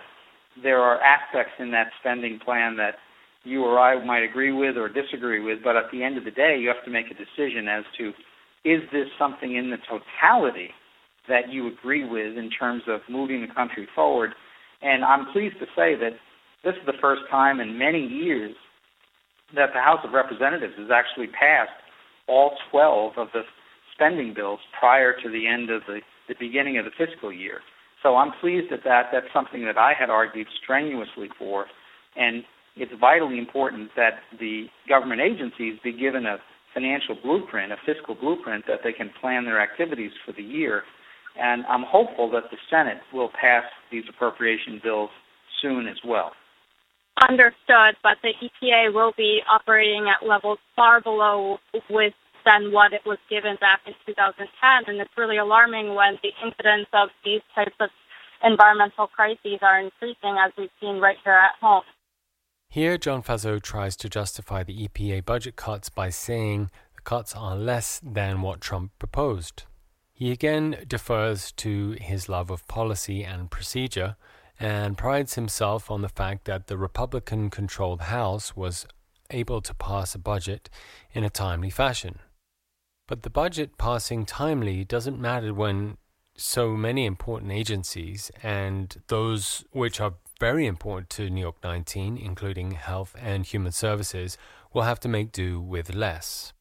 there 0.61 0.79
are 0.79 0.99
aspects 1.01 1.53
in 1.59 1.71
that 1.71 1.87
spending 1.99 2.39
plan 2.43 2.77
that 2.77 2.95
you 3.45 3.63
or 3.63 3.79
I 3.79 4.03
might 4.03 4.23
agree 4.23 4.51
with 4.51 4.77
or 4.77 4.89
disagree 4.89 5.41
with, 5.41 5.59
but 5.63 5.75
at 5.75 5.85
the 5.91 6.03
end 6.03 6.17
of 6.17 6.25
the 6.25 6.31
day, 6.31 6.57
you 6.59 6.67
have 6.67 6.83
to 6.85 6.91
make 6.91 7.05
a 7.07 7.13
decision 7.13 7.67
as 7.67 7.83
to 7.97 8.11
is 8.65 8.81
this 8.91 9.07
something 9.19 9.55
in 9.55 9.69
the 9.69 9.77
totality 9.87 10.69
that 11.29 11.49
you 11.51 11.67
agree 11.67 12.03
with 12.03 12.37
in 12.37 12.49
terms 12.49 12.83
of 12.87 13.01
moving 13.07 13.41
the 13.41 13.53
country 13.53 13.87
forward? 13.93 14.31
And 14.81 15.05
I'm 15.05 15.31
pleased 15.31 15.59
to 15.59 15.65
say 15.75 15.95
that 15.95 16.13
this 16.63 16.73
is 16.73 16.85
the 16.85 16.99
first 16.99 17.21
time 17.29 17.59
in 17.59 17.77
many 17.77 18.05
years 18.05 18.55
that 19.53 19.69
the 19.73 19.81
House 19.81 19.99
of 20.03 20.13
Representatives 20.13 20.73
has 20.77 20.89
actually 20.91 21.27
passed 21.27 21.77
all 22.27 22.57
12 22.71 23.13
of 23.17 23.27
the 23.33 23.41
spending 23.93 24.33
bills 24.33 24.59
prior 24.77 25.13
to 25.23 25.29
the 25.29 25.47
end 25.47 25.69
of 25.69 25.83
the, 25.87 26.01
the 26.27 26.35
beginning 26.39 26.77
of 26.77 26.85
the 26.85 26.91
fiscal 26.97 27.31
year. 27.31 27.59
So 28.01 28.15
I'm 28.15 28.31
pleased 28.41 28.71
at 28.73 28.83
that. 28.83 29.09
That's 29.11 29.31
something 29.33 29.63
that 29.65 29.77
I 29.77 29.93
had 29.97 30.09
argued 30.09 30.47
strenuously 30.61 31.29
for. 31.37 31.65
And 32.15 32.43
it's 32.75 32.91
vitally 32.99 33.37
important 33.39 33.89
that 33.95 34.19
the 34.39 34.67
government 34.87 35.21
agencies 35.21 35.79
be 35.83 35.91
given 35.91 36.25
a 36.25 36.37
financial 36.73 37.15
blueprint, 37.23 37.71
a 37.71 37.77
fiscal 37.85 38.15
blueprint 38.15 38.65
that 38.67 38.79
they 38.83 38.91
can 38.91 39.09
plan 39.21 39.45
their 39.45 39.61
activities 39.61 40.11
for 40.25 40.33
the 40.33 40.43
year. 40.43 40.83
And 41.39 41.65
I'm 41.67 41.83
hopeful 41.83 42.29
that 42.31 42.51
the 42.51 42.57
Senate 42.69 42.99
will 43.13 43.29
pass 43.29 43.63
these 43.91 44.03
appropriation 44.09 44.79
bills 44.83 45.09
soon 45.61 45.87
as 45.87 45.97
well. 46.05 46.31
Understood, 47.27 47.95
but 48.03 48.17
the 48.21 48.33
EPA 48.43 48.93
will 48.93 49.13
be 49.17 49.39
operating 49.49 50.07
at 50.09 50.27
levels 50.27 50.59
far 50.75 50.99
below 50.99 51.57
with 51.89 52.13
than 52.45 52.71
what 52.71 52.93
it 52.93 53.01
was 53.05 53.17
given 53.29 53.57
back 53.59 53.81
in 53.87 53.93
2010, 54.05 54.45
and 54.87 55.01
it's 55.01 55.17
really 55.17 55.37
alarming 55.37 55.95
when 55.95 56.19
the 56.21 56.29
incidence 56.45 56.87
of 56.93 57.09
these 57.23 57.41
types 57.55 57.73
of 57.79 57.89
environmental 58.43 59.07
crises 59.07 59.59
are 59.61 59.79
increasing, 59.79 60.37
as 60.37 60.51
we've 60.57 60.69
seen 60.79 60.99
right 60.99 61.17
here 61.23 61.33
at 61.33 61.57
home. 61.59 61.83
Here, 62.75 62.97
John 62.97 63.23
Faso 63.23 63.61
tries 63.61 63.95
to 63.95 64.09
justify 64.09 64.61
the 64.63 64.89
EPA 64.89 65.23
budget 65.23 65.55
cuts 65.55 65.87
by 65.87 66.09
saying 66.09 66.69
the 66.93 67.01
cuts 67.03 67.33
are 67.33 67.55
less 67.55 68.01
than 68.03 68.41
what 68.41 68.59
Trump 68.59 68.91
proposed. 68.99 69.63
He 70.11 70.29
again 70.29 70.83
defers 70.85 71.53
to 71.53 71.91
his 72.01 72.27
love 72.27 72.51
of 72.51 72.67
policy 72.67 73.23
and 73.23 73.49
procedure 73.49 74.17
and 74.59 74.97
prides 74.97 75.35
himself 75.35 75.89
on 75.89 76.01
the 76.01 76.09
fact 76.09 76.43
that 76.47 76.67
the 76.67 76.77
Republican 76.77 77.49
controlled 77.49 78.01
House 78.01 78.57
was 78.57 78.85
able 79.29 79.61
to 79.61 79.73
pass 79.73 80.13
a 80.13 80.19
budget 80.19 80.69
in 81.13 81.23
a 81.23 81.29
timely 81.29 81.69
fashion. 81.69 82.19
But 83.07 83.23
the 83.23 83.29
budget 83.29 83.77
passing 83.77 84.25
timely 84.25 84.83
doesn't 84.83 85.17
matter 85.17 85.53
when 85.53 85.95
so 86.35 86.75
many 86.75 87.05
important 87.05 87.53
agencies 87.53 88.31
and 88.43 89.01
those 89.07 89.63
which 89.71 90.01
are 90.01 90.15
very 90.39 90.65
important 90.65 91.09
to 91.11 91.29
New 91.29 91.41
York 91.41 91.57
19, 91.63 92.17
including 92.17 92.71
health 92.71 93.15
and 93.19 93.45
human 93.45 93.71
services, 93.71 94.37
will 94.73 94.83
have 94.83 94.99
to 95.01 95.07
make 95.07 95.31
do 95.31 95.59
with 95.59 95.93
less. 95.93 96.53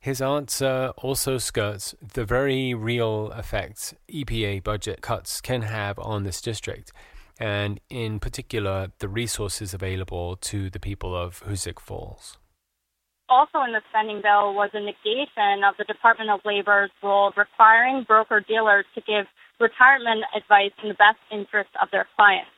His 0.00 0.20
answer 0.20 0.92
also 0.98 1.38
skirts 1.38 1.94
the 2.00 2.26
very 2.26 2.74
real 2.74 3.32
effects 3.32 3.94
EPA 4.12 4.62
budget 4.62 5.00
cuts 5.00 5.40
can 5.40 5.62
have 5.62 5.98
on 5.98 6.24
this 6.24 6.42
district, 6.42 6.92
and 7.40 7.80
in 7.88 8.20
particular, 8.20 8.92
the 8.98 9.08
resources 9.08 9.72
available 9.72 10.36
to 10.36 10.68
the 10.68 10.78
people 10.78 11.16
of 11.16 11.42
Hoosick 11.44 11.80
Falls. 11.80 12.36
Also 13.30 13.62
in 13.62 13.72
the 13.72 13.80
spending 13.88 14.20
bill 14.20 14.52
was 14.52 14.70
a 14.74 14.80
negation 14.80 15.64
of 15.64 15.74
the 15.78 15.84
Department 15.84 16.28
of 16.28 16.40
Labor's 16.44 16.90
role 17.02 17.32
requiring 17.34 18.04
broker 18.06 18.40
dealers 18.46 18.84
to 18.94 19.00
give 19.00 19.24
retirement 19.58 20.24
advice 20.36 20.72
in 20.82 20.90
the 20.90 20.94
best 20.94 21.18
interest 21.32 21.70
of 21.80 21.88
their 21.90 22.06
clients. 22.16 22.53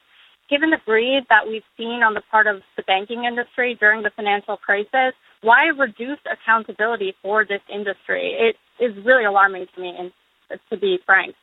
Given 0.48 0.70
the 0.70 0.78
greed 0.84 1.24
that 1.28 1.46
we've 1.46 1.66
seen 1.76 2.02
on 2.02 2.14
the 2.14 2.22
part 2.30 2.46
of 2.46 2.62
the 2.76 2.82
banking 2.84 3.24
industry 3.24 3.76
during 3.78 4.02
the 4.02 4.10
financial 4.14 4.56
crisis, 4.56 5.14
why 5.42 5.66
reduce 5.66 6.18
accountability 6.30 7.14
for 7.22 7.44
this 7.44 7.62
industry? 7.72 8.36
It 8.38 8.56
is 8.82 8.92
really 9.04 9.24
alarming 9.24 9.66
to 9.74 9.80
me, 9.80 9.92
and 9.98 10.12
to 10.70 10.76
be 10.76 10.98
frank. 11.04 11.34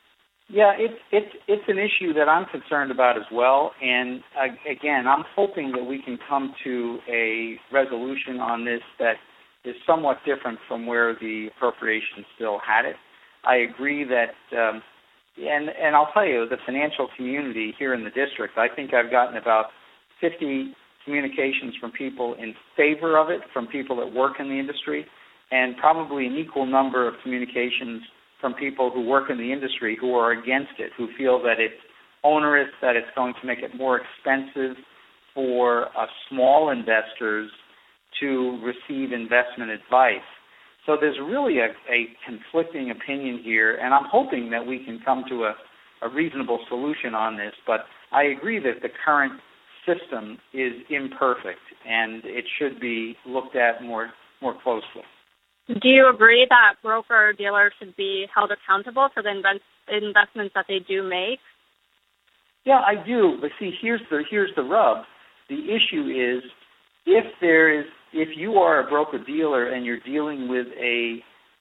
Yeah, 0.48 0.72
it's 0.76 1.00
it's 1.10 1.34
it's 1.48 1.62
an 1.68 1.78
issue 1.78 2.12
that 2.14 2.28
I'm 2.28 2.44
concerned 2.46 2.90
about 2.90 3.16
as 3.16 3.24
well. 3.32 3.72
And 3.82 4.20
uh, 4.38 4.52
again, 4.70 5.06
I'm 5.06 5.24
hoping 5.34 5.72
that 5.72 5.84
we 5.84 6.02
can 6.02 6.18
come 6.28 6.54
to 6.64 6.98
a 7.10 7.56
resolution 7.72 8.40
on 8.40 8.64
this 8.64 8.82
that 8.98 9.14
is 9.64 9.74
somewhat 9.86 10.18
different 10.26 10.58
from 10.68 10.86
where 10.86 11.14
the 11.14 11.48
appropriation 11.56 12.24
still 12.34 12.58
had 12.58 12.84
it. 12.84 12.96
I 13.46 13.56
agree 13.56 14.04
that, 14.04 14.34
um, 14.56 14.82
and 15.36 15.68
and 15.68 15.96
I'll 15.96 16.10
tell 16.12 16.26
you, 16.26 16.46
the 16.48 16.58
financial 16.64 17.08
community 17.16 17.74
here 17.78 17.94
in 17.94 18.04
the 18.04 18.10
district, 18.10 18.56
I 18.56 18.68
think 18.74 18.94
I've 18.94 19.10
gotten 19.10 19.36
about 19.36 19.66
50 20.20 20.72
communications 21.04 21.74
from 21.80 21.92
people 21.92 22.34
in 22.34 22.54
favor 22.76 23.18
of 23.18 23.30
it, 23.30 23.40
from 23.52 23.66
people 23.66 23.96
that 23.96 24.12
work 24.12 24.34
in 24.38 24.48
the 24.48 24.58
industry, 24.58 25.04
and 25.50 25.76
probably 25.76 26.26
an 26.26 26.36
equal 26.36 26.66
number 26.66 27.06
of 27.06 27.14
communications 27.22 28.02
from 28.40 28.54
people 28.54 28.90
who 28.90 29.02
work 29.06 29.30
in 29.30 29.38
the 29.38 29.52
industry 29.52 29.96
who 30.00 30.14
are 30.14 30.32
against 30.32 30.72
it, 30.78 30.90
who 30.96 31.08
feel 31.16 31.42
that 31.42 31.58
it's 31.58 31.80
onerous, 32.22 32.68
that 32.80 32.96
it's 32.96 33.08
going 33.14 33.34
to 33.40 33.46
make 33.46 33.58
it 33.58 33.74
more 33.76 34.00
expensive 34.00 34.76
for 35.34 35.86
uh, 35.96 36.06
small 36.28 36.70
investors 36.70 37.50
to 38.20 38.60
receive 38.62 39.12
investment 39.12 39.70
advice. 39.70 40.28
So 40.86 40.96
there's 41.00 41.18
really 41.18 41.58
a, 41.58 41.68
a 41.90 42.08
conflicting 42.26 42.90
opinion 42.90 43.40
here, 43.42 43.76
and 43.76 43.94
I'm 43.94 44.04
hoping 44.10 44.50
that 44.50 44.66
we 44.66 44.84
can 44.84 45.00
come 45.04 45.24
to 45.28 45.44
a, 45.44 45.54
a 46.02 46.08
reasonable 46.08 46.60
solution 46.68 47.14
on 47.14 47.36
this. 47.36 47.54
But 47.66 47.86
I 48.12 48.24
agree 48.24 48.58
that 48.60 48.82
the 48.82 48.90
current 49.04 49.40
system 49.86 50.38
is 50.52 50.72
imperfect 50.90 51.60
and 51.86 52.24
it 52.24 52.44
should 52.58 52.80
be 52.80 53.16
looked 53.26 53.56
at 53.56 53.82
more 53.82 54.10
more 54.40 54.56
closely. 54.62 55.02
Do 55.68 55.88
you 55.88 56.08
agree 56.10 56.46
that 56.50 56.74
broker 56.82 57.32
dealers 57.36 57.72
should 57.78 57.96
be 57.96 58.26
held 58.34 58.50
accountable 58.50 59.08
for 59.14 59.22
the 59.22 59.30
invest- 59.30 59.60
investments 59.88 60.52
that 60.54 60.66
they 60.68 60.80
do 60.80 61.02
make? 61.02 61.38
Yeah, 62.64 62.80
I 62.80 62.94
do. 63.06 63.38
But 63.40 63.50
see, 63.58 63.72
here's 63.80 64.02
the 64.10 64.24
here's 64.28 64.50
the 64.56 64.62
rub. 64.62 65.04
The 65.48 65.70
issue 65.70 66.08
is 66.08 66.42
if 67.06 67.24
there 67.40 67.80
is 67.80 67.86
if 68.14 68.30
you 68.36 68.54
are 68.54 68.86
a 68.86 68.88
broker 68.88 69.18
dealer 69.18 69.72
and 69.72 69.84
you're 69.84 70.00
dealing 70.00 70.48
with 70.48 70.66
a 70.80 71.18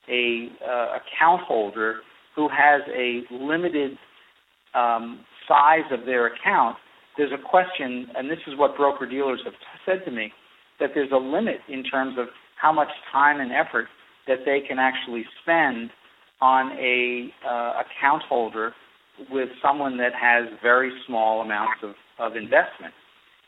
a 0.10 0.50
uh, 0.62 0.98
account 0.98 1.42
holder 1.48 1.98
who 2.36 2.50
has 2.50 2.82
a 2.94 3.22
limited 3.32 3.98
um, 4.76 5.22
size 5.48 5.90
of 5.92 6.06
their 6.06 6.28
account, 6.28 6.76
there's 7.18 7.32
a 7.32 7.50
question, 7.50 8.08
and 8.16 8.30
this 8.30 8.40
is 8.48 8.58
what 8.58 8.76
broker 8.76 9.06
dealers 9.06 9.40
have 9.46 9.54
said 9.86 10.04
to 10.06 10.12
me, 10.12 10.32
that 10.80 10.90
there's 10.94 11.12
a 11.12 11.18
limit 11.18 11.58
in 11.70 11.84
terms 11.84 12.18
of 12.20 12.28
how 12.60 12.72
much 12.72 12.90
time 13.12 13.40
and 13.40 13.52
effort 13.52 13.86
that 14.28 14.40
they 14.46 14.60
can 14.68 14.78
actually 14.78 15.24
spend 15.42 15.90
on 16.42 16.72
a 16.74 17.30
uh, 17.48 17.82
account 17.84 18.24
holder 18.28 18.74
with 19.30 19.50
someone 19.62 19.98
that 19.98 20.12
has 20.14 20.48
very 20.62 20.92
small 21.08 21.42
amounts 21.42 21.80
of, 21.84 21.94
of 22.20 22.36
investment. 22.36 22.94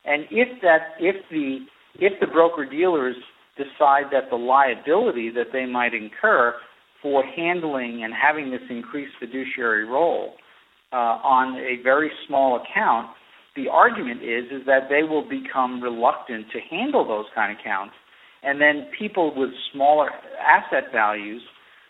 And 0.06 0.24
if 0.32 0.62
that 0.62 0.94
if 1.00 1.16
the 1.32 1.66
if 2.00 2.20
the 2.20 2.28
broker 2.28 2.66
dealers 2.66 3.16
decide 3.58 4.06
that 4.12 4.30
the 4.30 4.36
liability 4.36 5.30
that 5.32 5.48
they 5.54 5.66
might 5.66 5.94
incur 5.94 6.56
for 7.02 7.24
handling 7.24 8.04
and 8.04 8.14
having 8.14 8.52
this 8.52 8.62
increased 8.70 9.14
fiduciary 9.20 9.86
role 9.86 10.34
uh, 10.92 10.96
on 10.96 11.56
a 11.58 11.82
very 11.84 12.12
small 12.28 12.62
account 12.62 13.10
the 13.56 13.70
argument 13.70 14.22
is 14.22 14.46
is 14.52 14.66
that 14.66 14.90
they 14.90 15.04
will 15.04 15.28
become 15.28 15.82
reluctant 15.82 16.48
to 16.52 16.60
handle 16.70 17.08
those 17.08 17.26
kind 17.34 17.52
of 17.52 17.60
accounts, 17.60 17.94
and 18.44 18.60
then 18.60 18.88
people 18.98 19.34
with 19.36 19.50
smaller 19.74 20.10
asset 20.40 20.92
values 20.92 21.42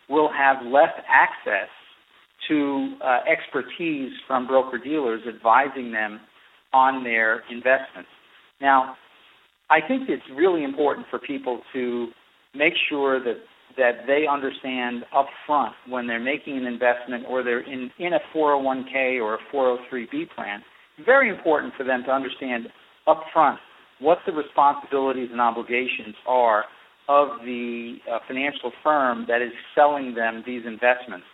will 0.08 0.30
have 0.32 0.64
less 0.66 0.94
access 1.10 1.70
to 2.48 2.96
uh, 3.04 3.20
expertise 3.28 4.12
from 4.28 4.46
broker 4.46 4.78
dealers 4.78 5.22
advising 5.28 5.92
them 5.92 6.20
on 6.74 7.04
their 7.04 7.42
investments. 7.50 8.10
Now, 8.62 8.96
I 9.70 9.80
think 9.86 10.10
it's 10.10 10.24
really 10.36 10.64
important 10.64 11.08
for 11.10 11.20
people 11.20 11.62
to 11.74 12.08
make 12.54 12.74
sure 12.90 13.24
that 13.24 13.38
that 13.78 14.08
they 14.08 14.26
understand 14.26 15.04
upfront 15.14 15.72
when 15.90 16.08
they're 16.08 16.20
making 16.20 16.56
an 16.56 16.66
investment 16.66 17.26
or 17.28 17.44
they're 17.44 17.60
in, 17.60 17.92
in 18.00 18.14
a 18.14 18.20
401k 18.34 19.20
or 19.20 19.34
a 19.34 19.38
403b 19.54 20.30
plan 20.34 20.62
very 21.04 21.30
important 21.30 21.74
for 21.76 21.84
them 21.84 22.04
to 22.06 22.12
understand 22.12 22.68
upfront 23.08 23.58
what 24.00 24.20
the 24.26 24.32
responsibilities 24.32 25.30
and 25.32 25.42
obligations 25.42 26.16
are 26.28 26.66
of 27.08 27.40
the 27.46 27.98
uh, 28.12 28.20
financial 28.28 28.72
firm 28.84 29.26
that 29.28 29.42
is 29.42 29.52
selling 29.74 30.16
them 30.16 30.44
these 30.46 30.64
investments. 30.66 31.26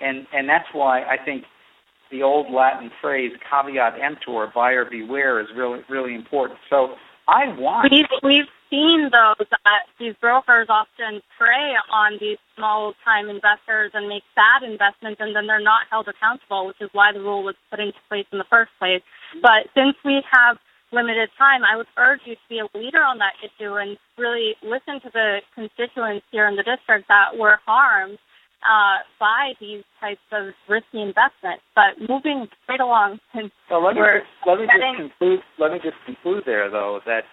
And, 0.00 0.26
and 0.32 0.48
that's 0.48 0.68
why 0.72 1.02
I 1.02 1.16
think 1.22 1.44
the 2.10 2.22
old 2.22 2.52
Latin 2.52 2.90
phrase 3.00 3.32
caveat 3.50 3.94
emptor, 4.00 4.46
buyer 4.54 4.84
beware, 4.84 5.40
is 5.40 5.48
really, 5.56 5.80
really 5.88 6.14
important. 6.14 6.58
So 6.70 6.94
I 7.28 7.48
want. 7.58 7.90
We've, 7.90 8.06
we've 8.22 8.50
seen 8.70 9.10
those, 9.12 9.46
uh, 9.50 9.70
these 9.98 10.14
brokers 10.20 10.66
often 10.68 11.22
prey 11.38 11.74
on 11.90 12.18
these 12.20 12.38
small 12.56 12.94
time 13.04 13.28
investors 13.28 13.92
and 13.94 14.08
make 14.08 14.22
bad 14.34 14.62
investments, 14.62 15.20
and 15.20 15.34
then 15.34 15.46
they're 15.46 15.60
not 15.60 15.86
held 15.90 16.08
accountable, 16.08 16.66
which 16.66 16.80
is 16.80 16.90
why 16.92 17.12
the 17.12 17.20
rule 17.20 17.42
was 17.42 17.54
put 17.70 17.80
into 17.80 17.98
place 18.08 18.26
in 18.32 18.38
the 18.38 18.48
first 18.50 18.70
place. 18.78 19.02
But 19.42 19.66
since 19.74 19.96
we 20.04 20.22
have 20.30 20.58
limited 20.92 21.30
time, 21.36 21.62
I 21.64 21.76
would 21.76 21.86
urge 21.96 22.20
you 22.24 22.34
to 22.34 22.46
be 22.48 22.58
a 22.60 22.78
leader 22.78 23.02
on 23.02 23.18
that 23.18 23.34
issue 23.42 23.74
and 23.74 23.98
really 24.16 24.54
listen 24.62 25.00
to 25.02 25.10
the 25.12 25.40
constituents 25.54 26.26
here 26.30 26.46
in 26.46 26.56
the 26.56 26.62
district 26.62 27.08
that 27.08 27.36
were 27.36 27.58
harmed 27.66 28.18
uh, 28.62 29.04
by 29.20 29.52
these 29.60 29.84
types 30.00 30.20
of 30.32 30.52
risky 30.68 31.02
investments. 31.02 31.62
But 31.74 32.00
moving 32.08 32.48
right 32.68 32.80
along, 32.80 33.20
well, 33.70 33.84
let 33.84 33.94
me 33.94 34.02
just, 34.02 34.46
let 34.46 34.58
me 34.58 34.66
just 34.66 34.96
conclude. 34.96 35.40
Let 35.58 35.72
me 35.72 35.78
just 35.82 35.96
conclude 36.04 36.44
there, 36.46 36.70
though, 36.70 37.00
that 37.06 37.24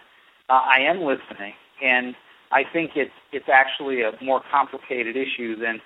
uh, 0.50 0.54
I 0.54 0.80
am 0.82 1.02
listening, 1.02 1.54
and 1.82 2.16
I 2.52 2.64
think 2.72 2.92
it's 2.96 3.12
it's 3.32 3.50
actually 3.52 4.02
a 4.02 4.12
more 4.24 4.42
complicated 4.52 5.16
issue 5.16 5.56
than 5.56 5.80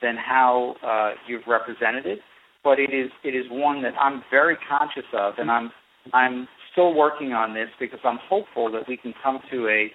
than 0.00 0.16
how 0.16 0.76
uh, 0.84 1.16
you've 1.26 1.46
represented 1.46 2.06
it. 2.06 2.20
But 2.62 2.78
it 2.78 2.94
is 2.94 3.10
it 3.22 3.34
is 3.34 3.44
one 3.50 3.82
that 3.82 3.94
I'm 4.00 4.22
very 4.30 4.56
conscious 4.68 5.08
of, 5.12 5.34
and 5.38 5.50
I'm 5.50 5.70
I'm 6.12 6.48
still 6.72 6.94
working 6.94 7.32
on 7.32 7.54
this 7.54 7.68
because 7.78 8.00
I'm 8.04 8.18
hopeful 8.28 8.70
that 8.72 8.88
we 8.88 8.96
can 8.96 9.14
come 9.22 9.40
to 9.50 9.68
a 9.68 9.90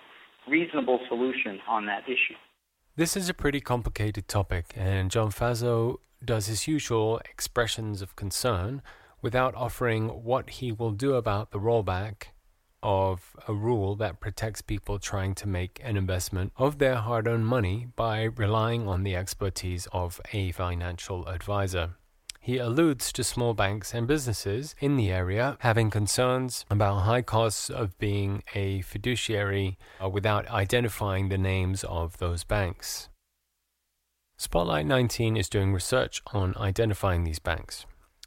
reasonable 0.49 0.99
solution 1.07 1.59
on 1.67 1.85
that 1.85 2.03
issue. 2.05 2.37
This 2.99 3.15
is 3.15 3.29
a 3.29 3.33
pretty 3.33 3.61
complicated 3.61 4.27
topic, 4.27 4.73
and 4.75 5.09
John 5.09 5.31
Faso 5.31 5.99
does 6.21 6.47
his 6.47 6.67
usual 6.67 7.19
expressions 7.19 8.01
of 8.01 8.17
concern 8.17 8.81
without 9.21 9.55
offering 9.55 10.09
what 10.09 10.49
he 10.49 10.73
will 10.73 10.91
do 10.91 11.13
about 11.13 11.51
the 11.51 11.61
rollback 11.61 12.33
of 12.83 13.37
a 13.47 13.53
rule 13.53 13.95
that 13.95 14.19
protects 14.19 14.61
people 14.61 14.99
trying 14.99 15.33
to 15.35 15.47
make 15.47 15.79
an 15.81 15.95
investment 15.95 16.51
of 16.57 16.79
their 16.79 16.95
hard 16.95 17.25
earned 17.25 17.47
money 17.47 17.87
by 17.95 18.23
relying 18.23 18.89
on 18.89 19.03
the 19.03 19.15
expertise 19.15 19.87
of 19.93 20.19
a 20.33 20.51
financial 20.51 21.25
advisor. 21.25 21.91
He 22.49 22.57
alludes 22.57 23.11
to 23.11 23.23
small 23.23 23.53
banks 23.53 23.93
and 23.93 24.07
businesses 24.07 24.73
in 24.79 24.95
the 24.95 25.11
area 25.11 25.55
having 25.59 25.91
concerns 25.91 26.65
about 26.71 27.01
high 27.01 27.21
costs 27.21 27.69
of 27.69 27.95
being 27.99 28.41
a 28.55 28.81
fiduciary 28.81 29.77
uh, 30.03 30.09
without 30.09 30.49
identifying 30.49 31.29
the 31.29 31.37
names 31.37 31.83
of 31.83 32.17
those 32.17 32.43
banks. 32.43 33.09
Spotlight 34.35 34.87
19 34.87 35.37
is 35.37 35.47
doing 35.47 35.73
research 35.73 36.23
on 36.33 36.57
identifying 36.57 37.23
these 37.23 37.37
banks. 37.37 37.85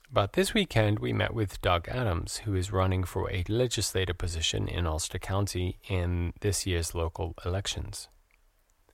But 0.09 0.35
this 0.35 0.55
weekend, 0.55 1.01
we 1.01 1.13
met 1.13 1.35
with 1.35 1.61
Doug 1.61 1.89
Adams, 1.89 2.43
who 2.45 2.55
is 2.55 2.71
running 2.71 3.03
for 3.03 3.29
a 3.29 3.43
legislative 3.49 4.19
position 4.19 4.69
in 4.69 4.87
Ulster 4.87 5.19
County 5.19 5.79
in 5.89 6.33
this 6.43 6.65
year's 6.65 6.95
local 6.95 7.35
elections. 7.45 8.07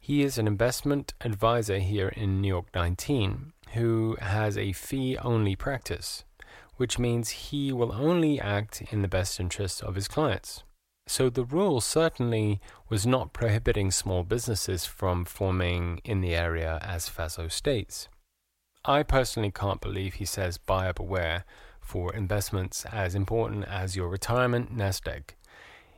He 0.00 0.22
is 0.22 0.38
an 0.38 0.46
investment 0.46 1.12
advisor 1.20 1.80
here 1.80 2.08
in 2.08 2.40
New 2.40 2.48
York 2.48 2.68
19 2.74 3.52
who 3.74 4.16
has 4.20 4.56
a 4.56 4.72
fee 4.72 5.16
only 5.18 5.56
practice, 5.56 6.24
which 6.76 6.98
means 6.98 7.30
he 7.30 7.72
will 7.72 7.92
only 7.92 8.40
act 8.40 8.82
in 8.90 9.02
the 9.02 9.08
best 9.08 9.40
interest 9.40 9.82
of 9.82 9.94
his 9.94 10.08
clients. 10.08 10.62
So 11.06 11.30
the 11.30 11.44
rule 11.44 11.80
certainly 11.80 12.60
was 12.88 13.06
not 13.06 13.32
prohibiting 13.32 13.90
small 13.90 14.24
businesses 14.24 14.84
from 14.84 15.24
forming 15.24 16.00
in 16.04 16.20
the 16.20 16.34
area 16.34 16.78
as 16.82 17.08
Faso 17.08 17.50
states. 17.50 18.08
I 18.84 19.02
personally 19.02 19.50
can't 19.50 19.80
believe 19.80 20.14
he 20.14 20.24
says 20.24 20.58
buyer 20.58 20.92
beware 20.92 21.44
for 21.80 22.14
investments 22.14 22.84
as 22.92 23.14
important 23.14 23.64
as 23.64 23.96
your 23.96 24.08
retirement 24.08 24.70
nest 24.70 25.08
egg. 25.08 25.34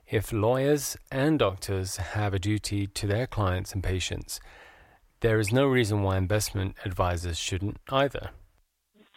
If 0.09 0.33
lawyers 0.33 0.97
and 1.11 1.39
doctors 1.39 1.97
have 1.97 2.33
a 2.33 2.39
duty 2.39 2.87
to 2.87 3.07
their 3.07 3.27
clients 3.27 3.73
and 3.73 3.83
patients, 3.83 4.41
there 5.21 5.39
is 5.39 5.53
no 5.53 5.67
reason 5.67 6.03
why 6.03 6.17
investment 6.17 6.77
advisors 6.85 7.39
shouldn't 7.39 7.79
either. 7.91 8.31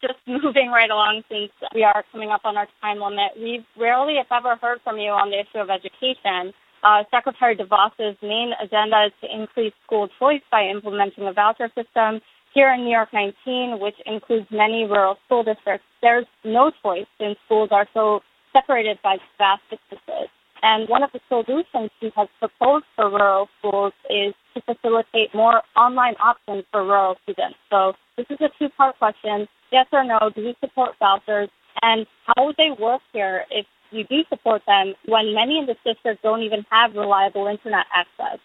Just 0.01 0.19
moving 0.27 0.69
right 0.69 0.89
along 0.89 1.23
since 1.29 1.51
we 1.73 1.83
are 1.83 2.03
coming 2.11 2.29
up 2.29 2.41
on 2.43 2.57
our 2.57 2.67
time 2.81 2.99
limit, 2.99 3.31
we've 3.37 3.65
rarely, 3.79 4.15
if 4.15 4.27
ever, 4.31 4.57
heard 4.61 4.79
from 4.83 4.97
you 4.97 5.11
on 5.11 5.29
the 5.29 5.39
issue 5.39 5.59
of 5.59 5.69
education. 5.69 6.53
uh, 6.83 7.03
Secretary 7.09 7.55
DeVos's 7.55 8.17
main 8.21 8.51
agenda 8.61 9.05
is 9.07 9.13
to 9.21 9.33
increase 9.33 9.73
school 9.85 10.09
choice 10.19 10.41
by 10.51 10.67
implementing 10.67 11.25
a 11.27 11.33
voucher 11.33 11.69
system. 11.73 12.19
Here 12.53 12.71
in 12.73 12.83
New 12.83 12.91
York 12.91 13.09
19, 13.13 13.79
which 13.79 13.95
includes 14.05 14.45
many 14.51 14.83
rural 14.83 15.17
school 15.25 15.43
districts, 15.43 15.87
there's 16.01 16.25
no 16.43 16.71
choice 16.83 17.07
since 17.17 17.37
schools 17.45 17.69
are 17.71 17.87
so 17.93 18.19
separated 18.51 18.99
by 19.01 19.17
vast 19.37 19.63
distances. 19.71 20.29
And 20.63 20.87
one 20.87 21.03
of 21.03 21.11
the 21.11 21.19
solutions 21.27 21.91
he 21.99 22.09
has 22.15 22.29
proposed 22.39 22.85
for 22.95 23.09
rural 23.09 23.49
schools 23.59 23.91
is 24.09 24.33
to 24.55 24.61
facilitate 24.61 25.35
more 25.35 25.61
online 25.75 26.15
options 26.23 26.63
for 26.71 26.83
rural 26.83 27.17
students. 27.23 27.57
So 27.69 27.93
this 28.15 28.25
is 28.29 28.37
a 28.39 28.49
two-part 28.57 28.97
question. 28.97 29.47
Yes 29.73 29.87
or 29.91 30.05
no, 30.05 30.31
do 30.33 30.41
you 30.41 30.53
support 30.61 30.91
vouchers? 30.99 31.49
And 31.81 32.07
how 32.25 32.45
would 32.45 32.55
they 32.57 32.69
work 32.79 33.01
here 33.11 33.43
if 33.51 33.65
you 33.91 34.05
do 34.05 34.23
support 34.29 34.61
them 34.65 34.93
when 35.05 35.33
many 35.33 35.59
in 35.59 35.65
the 35.65 35.75
district 35.85 36.23
don't 36.23 36.43
even 36.43 36.65
have 36.71 36.93
reliable 36.95 37.47
internet 37.47 37.85
access? 37.93 38.39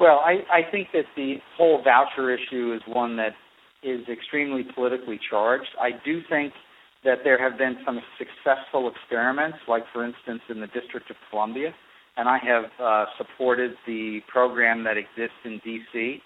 Well, 0.00 0.20
I, 0.24 0.42
I 0.50 0.68
think 0.68 0.88
that 0.94 1.04
the 1.14 1.36
whole 1.56 1.80
voucher 1.84 2.34
issue 2.34 2.74
is 2.74 2.82
one 2.92 3.16
that 3.18 3.34
is 3.84 4.00
extremely 4.08 4.64
politically 4.74 5.20
charged. 5.30 5.68
I 5.80 5.90
do 6.04 6.22
think 6.28 6.52
that 7.04 7.18
there 7.24 7.38
have 7.38 7.58
been 7.58 7.76
some 7.84 8.00
successful 8.18 8.90
experiments, 8.90 9.58
like 9.68 9.82
for 9.92 10.04
instance 10.04 10.40
in 10.48 10.60
the 10.60 10.68
District 10.68 11.10
of 11.10 11.16
Columbia, 11.30 11.74
and 12.16 12.28
I 12.28 12.38
have 12.38 12.64
uh, 12.80 13.06
supported 13.18 13.72
the 13.86 14.20
program 14.28 14.84
that 14.84 14.96
exists 14.96 15.38
in 15.44 15.60
D.C. 15.64 16.18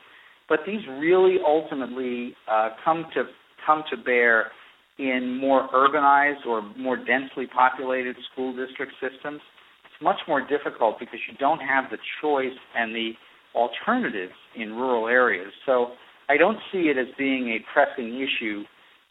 But 0.48 0.60
these 0.66 0.80
really 0.98 1.36
ultimately 1.44 2.34
uh, 2.50 2.70
come 2.84 3.06
to 3.14 3.24
come 3.66 3.82
to 3.90 3.96
bear 3.96 4.52
in 4.98 5.38
more 5.38 5.68
urbanized 5.74 6.46
or 6.46 6.62
more 6.76 6.96
densely 6.96 7.46
populated 7.46 8.16
school 8.32 8.54
district 8.54 8.92
systems. 9.00 9.40
It's 9.84 10.02
much 10.02 10.20
more 10.28 10.40
difficult 10.40 10.98
because 10.98 11.18
you 11.28 11.36
don't 11.38 11.60
have 11.60 11.90
the 11.90 11.98
choice 12.20 12.56
and 12.76 12.94
the 12.94 13.12
alternatives 13.54 14.32
in 14.54 14.72
rural 14.72 15.08
areas. 15.08 15.52
So 15.64 15.92
I 16.28 16.36
don't 16.36 16.58
see 16.72 16.90
it 16.90 16.96
as 16.98 17.06
being 17.18 17.48
a 17.48 17.58
pressing 17.72 18.14
issue 18.14 18.64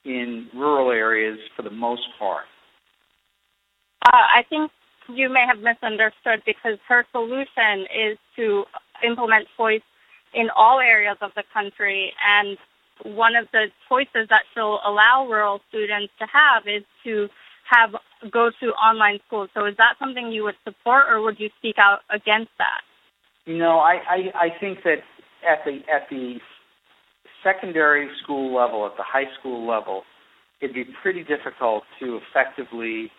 in 0.06 0.48
rural 0.54 0.92
areas 0.92 1.40
for 1.56 1.64
the 1.64 1.72
most 1.72 2.04
part? 2.20 2.46
Uh, 4.06 4.12
I 4.14 4.44
think 4.48 4.72
you 5.10 5.30
may 5.30 5.46
have 5.48 5.60
misunderstood 5.60 6.44
because 6.46 6.78
her 6.88 7.06
solution 7.12 7.86
is 7.94 8.18
to 8.36 8.66
implement 9.04 9.48
choice 9.58 9.82
in 10.34 10.50
all 10.56 10.80
areas 10.80 11.18
of 11.22 11.32
the 11.36 11.44
country. 11.54 12.14
And 12.26 12.58
one 13.04 13.36
of 13.36 13.48
the 13.52 13.68
choices 13.90 14.30
that 14.30 14.44
she'll 14.54 14.80
allow 14.86 15.28
rural 15.28 15.62
students 15.70 16.14
to 16.20 16.28
have 16.32 16.64
is 16.68 16.84
to 17.04 17.28
have 17.70 17.96
go 18.32 18.52
to 18.60 18.68
online 18.74 19.20
schools. 19.28 19.50
So 19.54 19.66
is 19.66 19.76
that 19.78 19.96
something 20.00 20.32
you 20.32 20.44
would 20.44 20.56
support, 20.64 21.06
or 21.10 21.22
would 21.22 21.40
you 21.40 21.50
speak 21.58 21.78
out 21.80 22.02
against 22.10 22.52
that? 22.60 22.82
You 23.46 23.58
know, 23.58 23.80
I 23.80 24.00
I, 24.08 24.18
I 24.36 24.60
think 24.60 24.84
that 24.84 25.02
at 25.48 25.66
the 25.66 25.80
at 25.92 26.08
the 26.10 26.38
secondary 27.46 28.10
school 28.24 28.54
level, 28.54 28.86
at 28.86 28.98
the 28.98 29.04
high 29.06 29.30
school 29.40 29.68
level, 29.68 30.04
it'd 30.62 30.75
be 30.75 30.86
pretty 31.02 31.24
difficult 31.24 31.84
to 32.00 32.20
effectively 32.30 33.12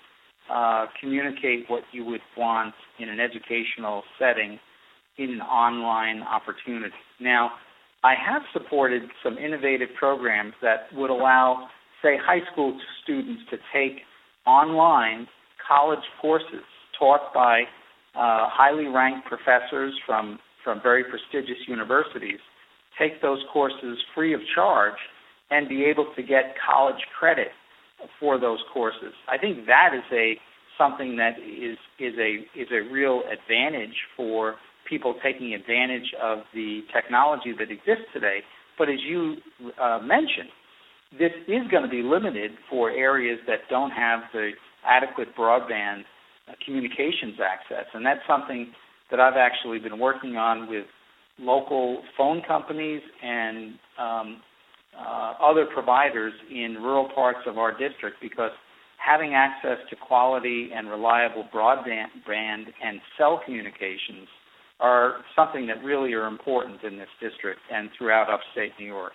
uh, 0.53 0.87
communicate 1.01 1.65
what 1.69 1.83
you 1.93 2.05
would 2.05 2.21
want 2.37 2.75
in 2.99 3.09
an 3.09 3.21
educational 3.21 4.03
setting 4.19 4.59
in 5.17 5.31
an 5.31 5.41
online 5.41 6.23
opportunity. 6.23 6.95
Now, 7.21 7.53
I 8.05 8.15
have 8.15 8.43
supported 8.53 9.03
some 9.25 9.39
innovative 9.39 9.89
programs 9.99 10.53
that 10.61 10.93
would 10.93 11.11
allow, 11.11 11.69
say, 12.03 12.17
high 12.21 12.45
school 12.53 12.79
students 13.03 13.43
to 13.51 13.57
take 13.73 14.03
online 14.47 15.27
college 15.67 16.05
courses 16.21 16.65
taught 16.99 17.33
by 17.35 17.63
uh, 18.15 18.49
highly 18.49 18.87
ranked 18.87 19.27
professors 19.27 19.95
from, 20.07 20.39
from 20.63 20.81
very 20.83 21.05
prestigious 21.05 21.59
universities 21.67 22.39
take 22.99 23.21
those 23.23 23.43
courses 23.53 23.99
free 24.15 24.35
of 24.35 24.41
charge 24.55 24.97
and 25.51 25.69
be 25.69 25.85
able 25.85 26.13
to 26.17 26.23
get 26.23 26.55
college 26.71 27.01
credit 27.19 27.49
for 28.21 28.39
those 28.39 28.59
courses. 28.73 29.13
I 29.29 29.39
think 29.39 29.67
that 29.67 29.91
is 29.95 30.05
a 30.13 30.35
something 30.79 31.17
that 31.17 31.39
is 31.39 31.79
is 31.99 32.15
a 32.19 32.59
is 32.59 32.69
a 32.71 32.93
real 32.93 33.23
advantage 33.31 33.95
for 34.17 34.57
people 34.89 35.15
taking 35.23 35.55
advantage 35.55 36.15
of 36.23 36.41
the 36.55 36.83
technology 36.95 37.53
that 37.59 37.71
exists 37.71 38.07
today. 38.13 38.41
But 38.79 38.89
as 38.89 38.99
you 39.05 39.37
uh, 39.81 39.99
mentioned, 40.03 40.51
this 41.19 41.33
is 41.49 41.67
going 41.71 41.83
to 41.83 41.89
be 41.89 42.03
limited 42.03 42.53
for 42.69 42.91
areas 42.91 43.39
that 43.47 43.61
don't 43.71 43.91
have 43.91 44.21
the 44.33 44.51
adequate 44.87 45.35
broadband 45.37 46.03
communications 46.65 47.39
access, 47.43 47.87
and 47.95 48.05
that's 48.05 48.21
something 48.29 48.73
that 49.11 49.19
I've 49.19 49.37
actually 49.37 49.79
been 49.79 49.99
working 49.99 50.37
on 50.37 50.69
with 50.69 50.85
local 51.39 52.03
phone 52.17 52.43
companies 52.47 53.03
and 53.23 53.75
um, 53.99 54.43
uh, 54.99 55.35
other 55.43 55.67
providers 55.73 56.33
in 56.51 56.75
rural 56.81 57.09
parts 57.15 57.41
of 57.47 57.59
our 57.59 57.73
district 57.73 58.17
because 58.23 58.53
having 58.97 59.35
access 59.35 59.79
to 59.91 59.97
quality 59.97 60.71
and 60.75 60.91
reliable 60.91 61.47
broadband 61.55 62.07
and 62.27 63.01
cell 63.19 63.41
communications 63.45 64.29
are 64.81 65.17
something 65.35 65.67
that 65.67 65.83
really 65.85 66.13
are 66.13 66.27
important 66.27 66.83
in 66.83 66.99
this 66.99 67.09
district 67.21 67.61
and 67.73 67.91
throughout 67.97 68.29
upstate 68.29 68.73
New 68.79 68.87
York. 68.87 69.13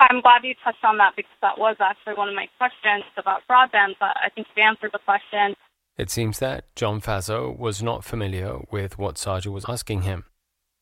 I'm 0.00 0.22
glad 0.22 0.44
you 0.44 0.54
touched 0.64 0.82
on 0.82 0.96
that 0.98 1.12
because 1.16 1.36
that 1.42 1.58
was 1.58 1.76
actually 1.78 2.14
one 2.14 2.28
of 2.28 2.34
my 2.34 2.46
questions 2.56 3.04
about 3.18 3.42
broadband, 3.50 3.96
but 4.00 4.16
I 4.24 4.30
think 4.34 4.46
you 4.56 4.62
answered 4.62 4.90
the 4.92 4.98
question. 5.04 5.54
It 5.98 6.08
seems 6.08 6.38
that 6.38 6.64
John 6.74 7.02
Faso 7.02 7.56
was 7.56 7.82
not 7.82 8.04
familiar 8.04 8.60
with 8.70 8.98
what 8.98 9.16
Sajaa 9.16 9.52
was 9.52 9.66
asking 9.68 10.02
him. 10.02 10.24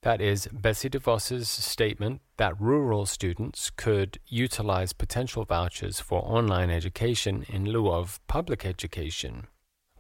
That 0.03 0.21
is 0.21 0.49
Betsy 0.53 0.89
DeVos's 0.89 1.49
statement 1.49 2.21
that 2.37 2.61
rural 2.61 3.05
students 3.05 3.71
could 3.71 4.21
utilize 4.29 4.93
potential 4.93 5.45
vouchers 5.45 5.99
for 5.99 6.23
online 6.23 6.71
education 6.71 7.45
in 7.49 7.65
lieu 7.65 7.91
of 7.91 8.21
public 8.29 8.65
education. 8.65 9.49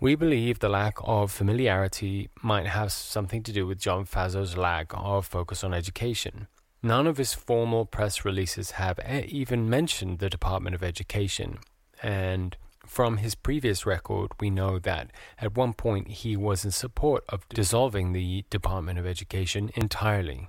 We 0.01 0.15
believe 0.15 0.61
the 0.61 0.69
lack 0.69 0.99
of 1.01 1.33
familiarity 1.33 2.29
might 2.41 2.69
have 2.69 2.93
something 2.93 3.43
to 3.43 3.53
do 3.53 3.67
with 3.67 3.81
John 3.81 4.05
Faso's 4.05 4.57
lack 4.57 4.93
of 4.95 5.27
focus 5.27 5.65
on 5.65 5.75
education. 5.75 6.47
None 6.81 7.09
of 7.09 7.17
his 7.17 7.35
formal 7.35 7.85
press 7.85 8.25
releases 8.25 8.73
have 8.73 9.01
even 9.27 9.69
mentioned 9.69 10.21
the 10.21 10.31
Department 10.31 10.77
of 10.77 10.85
Education, 10.85 11.59
and 12.01 12.57
from 12.89 13.19
his 13.19 13.35
previous 13.35 13.87
record, 13.87 14.33
we 14.41 14.51
know 14.51 14.79
that 14.79 15.11
at 15.41 15.57
one 15.57 15.75
point 15.75 16.09
he 16.09 16.37
was 16.37 16.65
in 16.65 16.71
support 16.71 17.23
of 17.29 17.49
dissolving 17.51 18.13
the 18.13 18.45
Department 18.51 18.99
of 18.99 19.07
Education 19.07 19.71
entirely. 19.75 20.49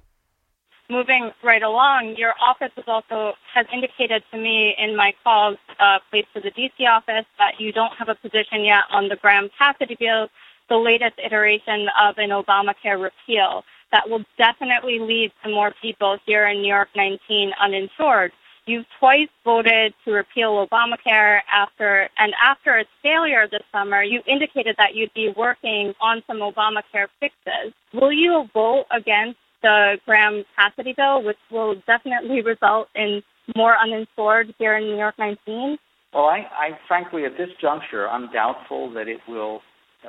Moving 0.90 1.32
right 1.44 1.62
along, 1.62 2.16
your 2.18 2.34
office 2.42 2.72
has 2.76 2.86
also 2.88 3.34
has 3.54 3.68
indicated 3.72 4.24
to 4.32 4.38
me 4.38 4.74
in 4.80 4.96
my 4.96 5.14
calls 5.24 5.58
uh, 5.80 6.00
placed 6.10 6.34
to 6.34 6.42
the 6.42 6.50
DC 6.50 6.88
office 6.90 7.28
that 7.38 7.60
you 7.60 7.72
don't 7.72 7.94
have 7.94 8.10
a 8.10 8.16
position 8.16 8.64
yet 8.64 8.86
on 8.90 9.08
the 9.08 9.16
Graham 9.16 9.50
Cassidy 9.56 9.96
bill, 10.00 10.30
the 10.68 10.78
latest 10.78 11.20
iteration 11.24 11.88
of 12.02 12.18
an 12.18 12.30
Obamacare 12.32 13.00
repeal 13.00 13.64
that 13.92 14.10
will 14.10 14.24
definitely 14.38 15.00
lead 15.00 15.32
to 15.44 15.50
more 15.50 15.74
people 15.82 16.18
here 16.26 16.48
in 16.48 16.62
New 16.62 16.68
York 16.68 16.90
19 16.96 17.52
uninsured. 17.62 18.32
You've 18.70 18.86
twice 19.00 19.30
voted 19.44 19.96
to 20.06 20.12
repeal 20.12 20.64
Obamacare 20.64 21.40
after, 21.52 22.08
and 22.20 22.34
after 22.40 22.78
its 22.78 22.90
failure 23.02 23.48
this 23.50 23.64
summer, 23.72 24.04
you 24.04 24.22
indicated 24.28 24.76
that 24.78 24.94
you'd 24.94 25.14
be 25.16 25.34
working 25.36 25.96
on 26.00 26.22
some 26.28 26.38
Obamacare 26.38 27.08
fixes. 27.20 27.74
Will 27.96 28.14
you 28.14 28.48
vote 28.54 28.86
against 28.92 29.40
the 29.64 29.98
Graham 30.06 30.44
Cassidy 30.56 30.94
bill, 30.96 31.24
which 31.24 31.40
will 31.50 31.82
definitely 31.88 32.44
result 32.44 32.90
in 32.94 33.24
more 33.56 33.76
uninsured 33.76 34.54
here 34.60 34.78
in 34.78 34.84
New 34.84 34.98
York 34.98 35.16
19? 35.18 35.80
Well, 36.14 36.26
I, 36.26 36.46
I 36.54 36.70
frankly, 36.88 37.26
at 37.26 37.38
this 37.40 37.50
juncture, 37.60 38.08
I'm 38.08 38.32
doubtful 38.32 38.94
that 38.94 39.08
it 39.08 39.18
will 39.28 39.62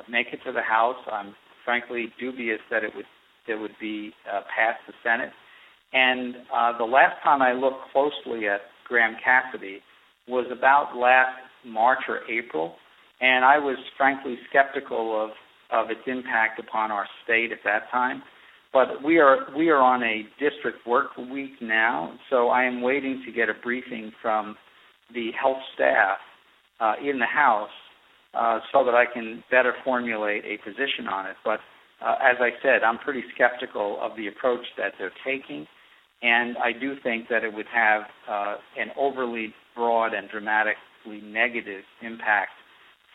make 0.07 0.27
it 0.33 0.39
to 0.45 0.51
the 0.51 0.61
House. 0.61 0.97
I'm 1.11 1.33
frankly 1.65 2.13
dubious 2.19 2.59
that 2.69 2.83
it 2.83 2.91
would 2.95 3.05
that 3.47 3.59
would 3.59 3.75
be 3.81 4.11
uh, 4.31 4.41
passed 4.55 4.81
the 4.85 4.93
Senate. 5.03 5.31
And 5.93 6.35
uh, 6.53 6.77
the 6.77 6.85
last 6.85 7.21
time 7.23 7.41
I 7.41 7.53
looked 7.53 7.91
closely 7.91 8.47
at 8.47 8.61
Graham 8.87 9.15
Cassidy 9.23 9.79
was 10.27 10.45
about 10.51 10.97
last 10.97 11.37
March 11.65 11.99
or 12.07 12.19
April, 12.29 12.75
and 13.19 13.43
I 13.43 13.57
was 13.57 13.77
frankly 13.97 14.37
skeptical 14.49 15.21
of, 15.21 15.31
of 15.71 15.91
its 15.91 16.01
impact 16.07 16.59
upon 16.59 16.91
our 16.91 17.05
state 17.23 17.51
at 17.51 17.59
that 17.65 17.89
time. 17.91 18.23
But 18.73 19.03
we 19.03 19.19
are 19.19 19.47
we 19.57 19.69
are 19.69 19.81
on 19.81 20.01
a 20.01 20.23
district 20.39 20.87
work 20.87 21.17
week 21.17 21.51
now, 21.61 22.17
so 22.29 22.47
I 22.47 22.63
am 22.63 22.81
waiting 22.81 23.21
to 23.25 23.31
get 23.31 23.49
a 23.49 23.53
briefing 23.61 24.13
from 24.21 24.55
the 25.13 25.31
health 25.39 25.57
staff 25.75 26.17
uh, 26.79 26.93
in 27.03 27.19
the 27.19 27.25
House 27.25 27.69
uh, 28.33 28.59
so 28.71 28.85
that 28.85 28.95
I 28.95 29.03
can 29.13 29.43
better 29.51 29.73
formulate 29.83 30.45
a 30.45 30.57
position 30.63 31.07
on 31.11 31.25
it. 31.25 31.35
But 31.43 31.59
uh, 32.01 32.15
as 32.21 32.37
I 32.39 32.51
said, 32.63 32.81
I'm 32.83 32.97
pretty 32.97 33.23
skeptical 33.35 33.99
of 34.01 34.15
the 34.15 34.27
approach 34.27 34.65
that 34.77 34.93
they're 34.97 35.11
taking 35.25 35.67
and 36.21 36.57
I 36.57 36.71
do 36.71 36.95
think 37.01 37.29
that 37.29 37.43
it 37.43 37.53
would 37.53 37.67
have 37.73 38.03
uh, 38.29 38.55
an 38.77 38.91
overly 38.97 39.53
broad 39.75 40.13
and 40.13 40.29
dramatically 40.29 41.21
negative 41.23 41.83
impact 42.01 42.51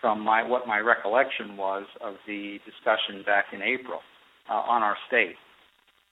from 0.01 0.21
my 0.21 0.43
what 0.43 0.67
my 0.67 0.79
recollection 0.79 1.57
was 1.57 1.85
of 2.01 2.15
the 2.27 2.61
discussion 2.65 3.23
back 3.25 3.47
in 3.53 3.63
April 3.63 4.01
uh, 4.51 4.55
on 4.55 4.83
our 4.83 4.97
state. 5.07 5.37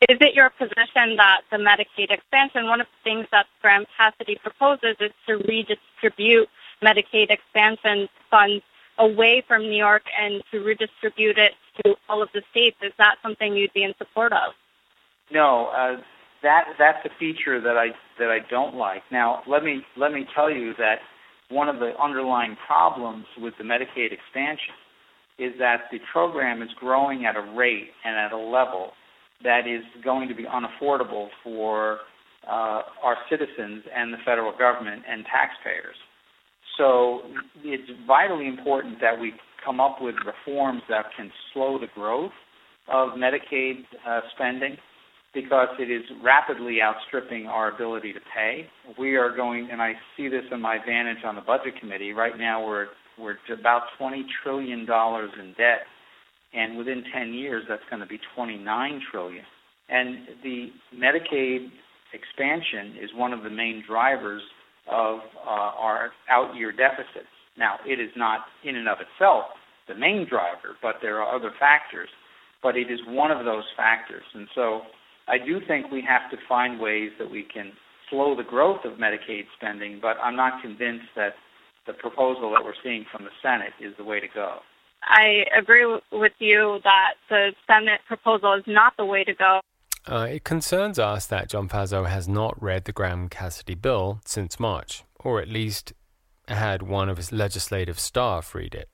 Is 0.09 0.19
it 0.21 0.35
your 0.35 0.51
position 0.51 1.17
that 1.17 1.43
the 1.51 1.57
Medicaid 1.57 2.11
expansion, 2.11 2.67
one 2.67 2.81
of 2.81 2.87
the 2.87 3.11
things 3.11 3.27
that 3.33 3.47
Graham 3.63 3.87
Cassidy 3.97 4.39
proposes 4.43 4.97
is 5.01 5.13
to 5.27 5.37
redistribute 5.49 6.49
Medicaid 6.83 7.31
expansion 7.31 8.09
funds 8.31 8.63
away 8.99 9.43
from 9.47 9.63
New 9.63 9.77
York 9.77 10.03
and 10.21 10.43
to 10.51 10.61
redistribute 10.61 11.39
it 11.39 11.53
to 11.83 11.95
all 12.09 12.23
of 12.23 12.29
the 12.35 12.43
states? 12.51 12.77
Is 12.83 12.93
that 12.99 13.17
something 13.23 13.55
you'd 13.55 13.73
be 13.73 13.83
in 13.83 13.95
support 13.97 14.33
of? 14.33 14.53
No, 15.33 15.69
uh, 15.69 15.97
that 16.45 16.65
that's 16.79 17.05
a 17.05 17.11
feature 17.19 17.61
that 17.61 17.77
I 17.77 17.89
that 18.21 18.31
I 18.31 18.39
don't 18.49 18.77
like. 18.77 19.03
Now, 19.11 19.43
let 19.49 19.65
me 19.65 19.81
let 19.97 20.13
me 20.13 20.25
tell 20.35 20.51
you 20.51 20.73
that 20.79 20.97
one 21.51 21.69
of 21.69 21.77
the 21.81 21.93
underlying 22.01 22.57
problems 22.67 23.25
with 23.39 23.55
the 23.59 23.65
Medicaid 23.65 24.13
expansion 24.13 24.77
is 25.39 25.53
that 25.59 25.89
the 25.91 25.99
program 26.13 26.63
is 26.63 26.69
growing 26.79 27.25
at 27.27 27.35
a 27.35 27.55
rate 27.57 27.89
and 28.05 28.17
at 28.17 28.33
a 28.33 28.39
level 28.39 28.93
that 29.43 29.67
is 29.67 29.83
going 30.05 30.29
to 30.29 30.35
be 30.35 30.45
unaffordable 30.45 31.29
for 31.43 31.99
uh, 32.47 32.83
our 33.03 33.17
citizens 33.29 33.83
and 33.95 34.13
the 34.13 34.19
federal 34.25 34.53
government 34.57 35.03
and 35.09 35.25
taxpayers. 35.25 35.97
So 36.79 37.23
it's 37.63 37.91
vitally 38.07 38.47
important 38.47 39.01
that 39.01 39.19
we 39.19 39.33
come 39.65 39.81
up 39.81 39.99
with 40.01 40.15
reforms 40.25 40.83
that 40.89 41.07
can 41.17 41.31
slow 41.53 41.79
the 41.79 41.89
growth 41.95 42.33
of 42.89 43.11
Medicaid 43.11 43.85
uh, 44.07 44.21
spending 44.35 44.77
because 45.35 45.69
it 45.79 45.91
is 45.91 46.03
rapidly 46.23 46.79
outstripping 46.81 47.47
our 47.47 47.75
ability 47.75 48.13
to 48.13 48.21
pay. 48.35 48.67
We 48.99 49.17
are 49.17 49.35
going, 49.35 49.69
and 49.71 49.83
I 49.83 49.93
see 50.17 50.29
this 50.29 50.45
in 50.53 50.61
my 50.61 50.77
advantage 50.77 51.25
on 51.25 51.35
the 51.35 51.41
budget 51.41 51.75
committee. 51.81 52.13
Right 52.13 52.39
now, 52.39 52.67
we're 52.67 52.87
we're 53.19 53.37
about 53.59 53.83
20 53.99 54.27
trillion 54.43 54.87
dollars 54.87 55.31
in 55.39 55.55
debt, 55.57 55.87
and 56.53 56.77
within 56.77 57.05
10 57.13 57.33
years, 57.33 57.65
that's 57.69 57.83
going 57.91 58.01
to 58.01 58.07
be 58.07 58.19
29 58.35 59.01
trillion. 59.11 59.45
And 59.89 60.27
the 60.43 60.69
Medicaid 60.97 61.69
expansion 62.13 62.97
is 63.01 63.11
one 63.15 63.33
of 63.33 63.43
the 63.43 63.51
main 63.51 63.85
drivers 63.87 64.43
of 64.91 65.21
uh, 65.47 65.49
our 65.49 66.11
out-year 66.29 66.73
deficits. 66.73 67.31
Now, 67.57 67.77
it 67.87 68.01
is 68.01 68.11
not 68.17 68.41
in 68.65 68.77
and 68.77 68.89
of 68.89 68.99
itself 68.99 69.45
the 69.87 69.95
main 69.95 70.27
driver, 70.29 70.77
but 70.83 70.97
there 71.03 71.21
are 71.23 71.37
other 71.37 71.53
factors. 71.61 72.09
But 72.63 72.77
it 72.77 72.91
is 72.91 72.99
one 73.07 73.31
of 73.31 73.45
those 73.45 73.65
factors, 73.77 74.25
and 74.33 74.49
so 74.55 74.83
I 75.27 75.39
do 75.39 75.61
think 75.67 75.91
we 75.91 76.03
have 76.03 76.31
to 76.31 76.37
find 76.49 76.81
ways 76.81 77.11
that 77.19 77.31
we 77.31 77.43
can 77.43 77.73
slow 78.11 78.37
the 78.37 78.43
growth 78.43 78.85
of 78.85 78.99
Medicaid 78.99 79.45
spending, 79.57 79.99
but 80.01 80.17
I'm 80.23 80.37
not 80.37 80.61
convinced 80.63 81.07
that 81.17 81.35
the 81.87 81.95
proposal 81.95 82.51
that 82.53 82.65
we're 82.65 82.75
seeing 82.83 83.05
from 83.11 83.25
the 83.25 83.31
Senate 83.43 83.73
is 83.81 83.95
the 83.97 84.05
way 84.05 84.21
to 84.21 84.29
go. 84.29 84.59
I 85.03 85.45
agree 85.57 85.87
with 86.13 86.33
you 86.39 86.81
that 86.85 87.15
the 87.29 87.53
Senate 87.67 88.01
proposal 88.07 88.55
is 88.55 88.65
not 88.67 88.97
the 88.97 89.05
way 89.05 89.25
to 89.25 89.35
go. 89.35 89.61
Uh, 90.07 90.27
it 90.31 90.45
concerns 90.45 90.99
us 90.99 91.27
that 91.27 91.49
John 91.49 91.69
Faso 91.69 92.07
has 92.07 92.29
not 92.29 92.63
read 92.63 92.85
the 92.85 92.93
Graham 92.93 93.29
Cassidy 93.29 93.75
bill 93.75 94.21
since 94.25 94.61
March, 94.61 95.05
or 95.19 95.41
at 95.41 95.49
least 95.49 95.95
had 96.49 96.83
one 96.83 97.09
of 97.09 97.17
his 97.17 97.33
legislative 97.33 97.99
staff 97.99 98.55
read 98.55 98.75
it. 98.75 98.91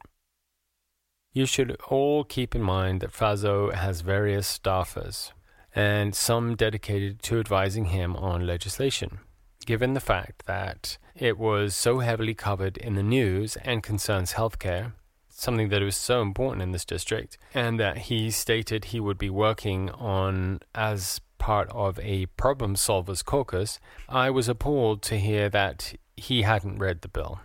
You 1.32 1.46
should 1.46 1.76
all 1.88 2.24
keep 2.24 2.54
in 2.54 2.62
mind 2.62 3.00
that 3.00 3.12
Faso 3.12 3.72
has 3.72 4.00
various 4.00 4.58
staffers 4.58 5.32
and 5.74 6.14
some 6.14 6.56
dedicated 6.56 7.22
to 7.22 7.38
advising 7.38 7.86
him 7.86 8.16
on 8.16 8.46
legislation, 8.46 9.20
given 9.66 9.94
the 9.94 10.00
fact 10.00 10.46
that 10.46 10.98
it 11.14 11.38
was 11.38 11.74
so 11.74 11.98
heavily 11.98 12.34
covered 12.34 12.76
in 12.76 12.94
the 12.94 13.02
news 13.02 13.56
and 13.64 13.82
concerns 13.82 14.34
healthcare, 14.34 14.92
something 15.28 15.68
that 15.68 15.82
was 15.82 15.96
so 15.96 16.22
important 16.22 16.62
in 16.62 16.72
this 16.72 16.84
district, 16.84 17.38
and 17.54 17.78
that 17.78 17.98
he 17.98 18.30
stated 18.30 18.86
he 18.86 19.00
would 19.00 19.18
be 19.18 19.30
working 19.30 19.90
on 19.90 20.60
as 20.74 21.20
part 21.38 21.68
of 21.70 21.98
a 22.00 22.26
problem 22.26 22.74
solvers 22.74 23.24
caucus, 23.24 23.80
I 24.08 24.30
was 24.30 24.48
appalled 24.48 25.02
to 25.02 25.18
hear 25.18 25.48
that 25.48 25.94
he 26.16 26.42
hadn't 26.42 26.78
read 26.78 27.00
the 27.00 27.08
bill. 27.08 27.40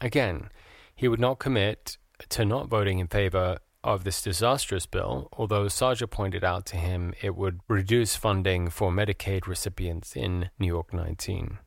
Again, 0.00 0.50
he 0.94 1.08
would 1.08 1.20
not 1.20 1.38
commit 1.38 1.96
to 2.28 2.44
not 2.44 2.68
voting 2.68 2.98
in 2.98 3.06
favor 3.06 3.58
of 3.94 4.04
this 4.04 4.20
disastrous 4.20 4.86
bill, 4.86 5.28
although 5.32 5.64
Sajaa 5.64 6.10
pointed 6.10 6.44
out 6.44 6.66
to 6.66 6.76
him 6.76 7.14
it 7.22 7.34
would 7.34 7.60
reduce 7.68 8.16
funding 8.16 8.68
for 8.68 8.90
Medicaid 8.90 9.46
recipients 9.46 10.14
in 10.14 10.50
New 10.58 10.66
York 10.66 10.92
19. 10.92 11.58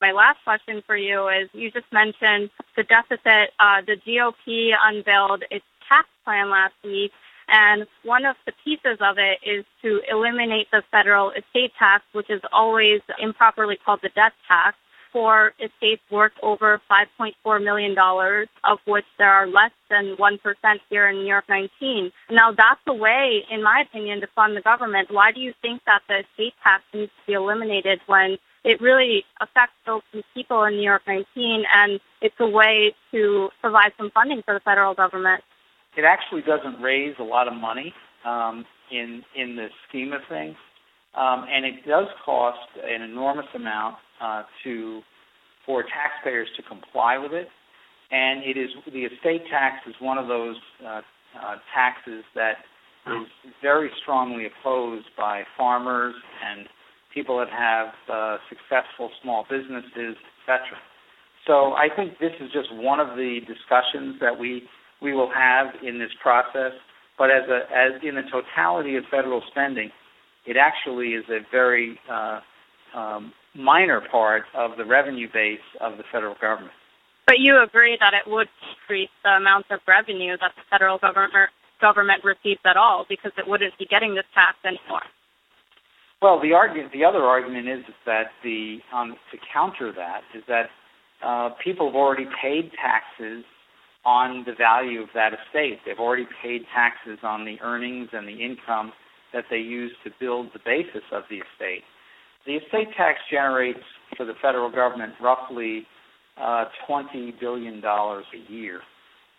My 0.00 0.12
last 0.12 0.38
question 0.44 0.82
for 0.86 0.96
you 0.96 1.28
is 1.28 1.48
you 1.52 1.70
just 1.70 1.90
mentioned 1.92 2.50
the 2.76 2.82
deficit. 2.82 3.52
Uh, 3.58 3.80
the 3.86 3.96
GOP 4.06 4.72
unveiled 4.82 5.44
its 5.50 5.64
tax 5.88 6.08
plan 6.24 6.50
last 6.50 6.74
week, 6.84 7.12
and 7.48 7.86
one 8.02 8.24
of 8.24 8.36
the 8.44 8.52
pieces 8.64 8.98
of 9.00 9.16
it 9.18 9.38
is 9.48 9.64
to 9.82 10.00
eliminate 10.10 10.66
the 10.70 10.82
federal 10.90 11.30
estate 11.30 11.72
tax, 11.78 12.04
which 12.12 12.28
is 12.28 12.42
always 12.52 13.00
improperly 13.18 13.76
called 13.82 14.00
the 14.02 14.10
death 14.10 14.34
tax 14.48 14.76
for 15.12 15.52
estates 15.60 16.02
worth 16.10 16.32
over 16.42 16.80
$5.4 16.90 17.64
million, 17.64 17.96
of 18.64 18.78
which 18.86 19.04
there 19.18 19.30
are 19.30 19.46
less 19.46 19.72
than 19.90 20.16
1% 20.16 20.38
here 20.90 21.08
in 21.08 21.16
New 21.16 21.26
York 21.26 21.44
19. 21.48 22.12
Now, 22.30 22.52
that's 22.52 22.80
a 22.86 22.94
way, 22.94 23.44
in 23.50 23.62
my 23.62 23.84
opinion, 23.88 24.20
to 24.20 24.26
fund 24.34 24.56
the 24.56 24.60
government. 24.60 25.08
Why 25.10 25.32
do 25.32 25.40
you 25.40 25.52
think 25.62 25.82
that 25.86 26.02
the 26.08 26.20
estate 26.20 26.54
tax 26.62 26.84
needs 26.92 27.12
to 27.20 27.26
be 27.26 27.32
eliminated 27.34 28.00
when 28.06 28.38
it 28.64 28.80
really 28.80 29.24
affects 29.40 29.76
those 29.86 30.02
people 30.34 30.64
in 30.64 30.74
New 30.74 30.82
York 30.82 31.02
19 31.06 31.64
and 31.72 32.00
it's 32.20 32.34
a 32.40 32.46
way 32.46 32.94
to 33.12 33.48
provide 33.60 33.92
some 33.96 34.10
funding 34.10 34.42
for 34.44 34.54
the 34.54 34.60
federal 34.60 34.94
government? 34.94 35.42
It 35.96 36.04
actually 36.04 36.42
doesn't 36.42 36.82
raise 36.82 37.14
a 37.18 37.22
lot 37.22 37.48
of 37.48 37.54
money 37.54 37.94
um, 38.24 38.66
in 38.90 39.22
in 39.34 39.56
the 39.56 39.68
scheme 39.88 40.12
of 40.12 40.20
things. 40.28 40.56
Um, 41.14 41.46
and 41.50 41.64
it 41.64 41.86
does 41.86 42.08
cost 42.24 42.68
an 42.84 43.00
enormous 43.02 43.46
amount 43.54 43.96
uh, 44.20 44.42
to 44.64 45.00
for 45.64 45.82
taxpayers 45.82 46.48
to 46.56 46.62
comply 46.62 47.18
with 47.18 47.32
it. 47.32 47.48
And 48.10 48.44
it 48.44 48.56
is 48.56 48.70
the 48.86 49.04
estate 49.04 49.42
tax 49.50 49.86
is 49.88 49.94
one 50.00 50.16
of 50.16 50.28
those 50.28 50.56
uh, 50.84 51.00
uh, 51.40 51.56
taxes 51.74 52.24
that 52.34 52.58
is 53.06 53.26
very 53.62 53.90
strongly 54.02 54.46
opposed 54.46 55.06
by 55.16 55.42
farmers 55.56 56.14
and 56.44 56.68
people 57.12 57.38
that 57.38 57.48
have 57.50 57.88
uh, 58.12 58.36
successful 58.48 59.10
small 59.22 59.44
businesses, 59.50 60.16
etc. 60.42 60.78
So 61.46 61.72
I 61.72 61.88
think 61.94 62.18
this 62.18 62.32
is 62.40 62.50
just 62.52 62.68
one 62.74 63.00
of 63.00 63.16
the 63.16 63.40
discussions 63.46 64.16
that 64.20 64.38
we 64.38 64.62
we 65.02 65.12
will 65.12 65.30
have 65.34 65.68
in 65.82 65.98
this 65.98 66.10
process. 66.22 66.72
But 67.18 67.30
as 67.30 67.48
a 67.48 67.60
as 67.74 68.02
in 68.02 68.14
the 68.14 68.22
totality 68.30 68.96
of 68.96 69.04
federal 69.10 69.42
spending, 69.50 69.90
it 70.46 70.56
actually 70.56 71.08
is 71.08 71.24
a 71.28 71.40
very 71.50 71.98
uh, 72.10 72.40
um, 72.94 73.32
minor 73.56 74.00
part 74.10 74.42
of 74.54 74.72
the 74.76 74.84
revenue 74.84 75.28
base 75.32 75.64
of 75.80 75.96
the 75.96 76.04
federal 76.12 76.34
government. 76.40 76.72
But 77.26 77.40
you 77.40 77.60
agree 77.62 77.96
that 78.00 78.14
it 78.14 78.30
would 78.30 78.48
decrease 78.70 79.10
the 79.24 79.30
amount 79.30 79.66
of 79.70 79.80
revenue 79.86 80.36
that 80.40 80.52
the 80.54 80.62
federal 80.70 80.98
government 80.98 81.50
government 81.80 82.24
receives 82.24 82.60
at 82.64 82.76
all 82.76 83.04
because 83.08 83.32
it 83.36 83.46
wouldn't 83.46 83.76
be 83.78 83.84
getting 83.84 84.14
this 84.14 84.24
tax 84.32 84.56
anymore. 84.64 85.02
Well, 86.22 86.40
the 86.40 86.54
argument, 86.54 86.92
the 86.92 87.04
other 87.04 87.22
argument 87.22 87.68
is, 87.68 87.80
is 87.86 87.94
that 88.06 88.32
the 88.42 88.78
um, 88.94 89.16
to 89.32 89.38
counter 89.52 89.92
that 89.92 90.22
is 90.34 90.42
that 90.48 90.70
uh, 91.22 91.50
people 91.62 91.88
have 91.88 91.96
already 91.96 92.26
paid 92.40 92.70
taxes 92.80 93.44
on 94.04 94.44
the 94.46 94.54
value 94.56 95.02
of 95.02 95.08
that 95.14 95.32
estate. 95.34 95.80
They've 95.84 95.98
already 95.98 96.26
paid 96.42 96.62
taxes 96.74 97.18
on 97.22 97.44
the 97.44 97.60
earnings 97.60 98.08
and 98.12 98.26
the 98.26 98.40
income 98.40 98.92
that 99.32 99.44
they 99.50 99.58
use 99.58 99.92
to 100.04 100.10
build 100.20 100.50
the 100.54 100.60
basis 100.64 101.02
of 101.12 101.24
the 101.28 101.42
estate. 101.42 101.82
The 102.46 102.54
estate 102.54 102.88
tax 102.96 103.18
generates 103.30 103.80
for 104.16 104.24
the 104.24 104.34
federal 104.40 104.70
government 104.70 105.14
roughly 105.20 105.86
uh, 106.40 106.66
$20 106.88 107.38
billion 107.40 107.82
a 107.84 108.22
year. 108.48 108.80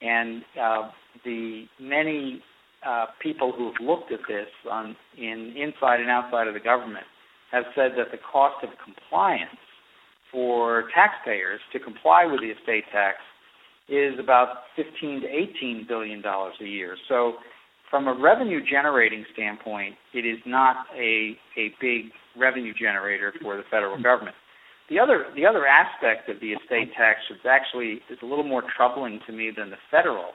And 0.02 0.44
uh, 0.62 0.90
the 1.24 1.66
many 1.80 2.42
uh, 2.86 3.06
people 3.22 3.52
who 3.52 3.72
have 3.72 3.82
looked 3.82 4.12
at 4.12 4.20
this 4.28 4.48
on, 4.70 4.96
in 5.18 5.54
inside 5.58 6.00
and 6.02 6.10
outside 6.10 6.48
of 6.48 6.54
the 6.54 6.60
government 6.60 7.06
have 7.52 7.64
said 7.76 7.92
that 7.98 8.12
the 8.12 8.18
cost 8.32 8.64
of 8.64 8.70
compliance 8.84 9.58
for 10.32 10.90
taxpayers 10.94 11.62
to 11.72 11.80
comply 11.80 12.26
with 12.26 12.42
the 12.42 12.48
estate 12.48 12.84
tax 12.92 13.18
is 13.88 14.20
about 14.20 14.64
15 14.76 15.22
to 15.22 15.28
18 15.28 15.86
billion 15.88 16.22
dollars 16.22 16.56
a 16.62 16.66
year. 16.66 16.98
So 17.08 17.36
from 17.90 18.08
a 18.08 18.14
revenue 18.14 18.60
generating 18.70 19.26
standpoint, 19.34 19.96
it 20.14 20.26
is 20.26 20.40
not 20.46 20.88
a, 20.96 21.38
a 21.58 21.72
big 21.80 22.12
revenue 22.38 22.74
generator 22.78 23.34
for 23.42 23.58
the 23.58 23.64
federal 23.72 24.02
government. 24.02 24.36
The 24.90 25.00
other, 25.00 25.26
the 25.36 25.46
other 25.46 25.66
aspect 25.68 26.30
of 26.30 26.40
the 26.40 26.52
estate 26.52 26.94
tax 26.98 27.20
is 27.30 27.40
actually 27.50 28.00
is 28.10 28.18
a 28.22 28.26
little 28.26 28.44
more 28.44 28.64
troubling 28.76 29.20
to 29.28 29.34
me 29.34 29.52
than 29.56 29.70
the 29.70 29.78
federal, 29.92 30.32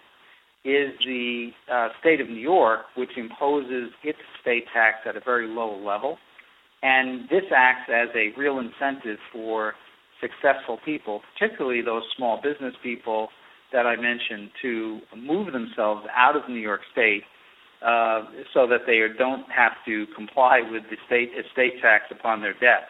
is 0.64 0.92
the 1.04 1.50
uh, 1.72 1.88
state 2.00 2.20
of 2.20 2.28
New 2.28 2.34
York, 2.40 2.80
which 2.96 3.10
imposes 3.16 3.90
its 4.04 4.18
estate 4.38 4.64
tax 4.72 4.98
at 5.06 5.16
a 5.16 5.20
very 5.24 5.48
low 5.48 5.76
level. 5.76 6.18
And 6.82 7.28
this 7.28 7.44
acts 7.54 7.88
as 7.88 8.08
a 8.14 8.38
real 8.38 8.58
incentive 8.58 9.18
for 9.32 9.74
successful 10.20 10.78
people, 10.84 11.20
particularly 11.34 11.82
those 11.82 12.02
small 12.16 12.40
business 12.42 12.74
people 12.82 13.28
that 13.72 13.86
I 13.86 13.96
mentioned 13.96 14.50
to 14.62 15.00
move 15.16 15.52
themselves 15.52 16.06
out 16.14 16.36
of 16.36 16.42
New 16.48 16.60
York 16.60 16.80
State 16.92 17.22
uh, 17.84 18.24
so 18.54 18.66
that 18.66 18.82
they 18.86 19.00
don't 19.18 19.50
have 19.50 19.72
to 19.86 20.06
comply 20.14 20.60
with 20.60 20.84
the 20.90 20.96
state 21.06 21.30
estate 21.38 21.80
tax 21.80 22.04
upon 22.10 22.40
their 22.40 22.54
death. 22.54 22.88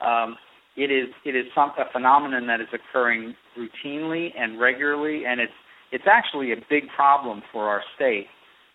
Um, 0.00 0.36
it 0.76 0.90
is 0.90 1.08
it 1.24 1.36
is 1.36 1.46
some, 1.54 1.70
a 1.78 1.90
phenomenon 1.92 2.46
that 2.48 2.60
is 2.60 2.68
occurring 2.72 3.34
routinely 3.56 4.32
and 4.36 4.58
regularly, 4.58 5.24
and 5.26 5.40
it's 5.40 5.52
it's 5.92 6.04
actually 6.06 6.52
a 6.52 6.56
big 6.68 6.88
problem 6.88 7.42
for 7.52 7.68
our 7.68 7.82
state 7.94 8.26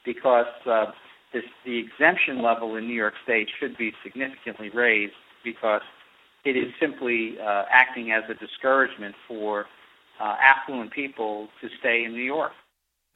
because 0.06 0.46
uh, 0.66 0.86
this, 1.34 1.44
the 1.66 1.78
exemption 1.78 2.42
level 2.42 2.76
in 2.76 2.88
New 2.88 2.94
York 2.94 3.14
State 3.24 3.50
should 3.60 3.78
be 3.78 3.92
significantly 4.04 4.70
raised 4.70 5.14
because 5.44 5.82
it 6.46 6.56
is 6.56 6.74
simply 6.80 7.36
uh, 7.40 7.66
acting 7.70 8.12
as 8.12 8.24
a 8.30 8.34
discouragement 8.34 9.16
for 9.28 9.66
uh, 10.22 10.36
affluent 10.42 10.92
people 10.92 11.50
to 11.62 11.68
stay 11.80 12.04
in 12.06 12.14
New 12.14 12.24
York. 12.24 12.54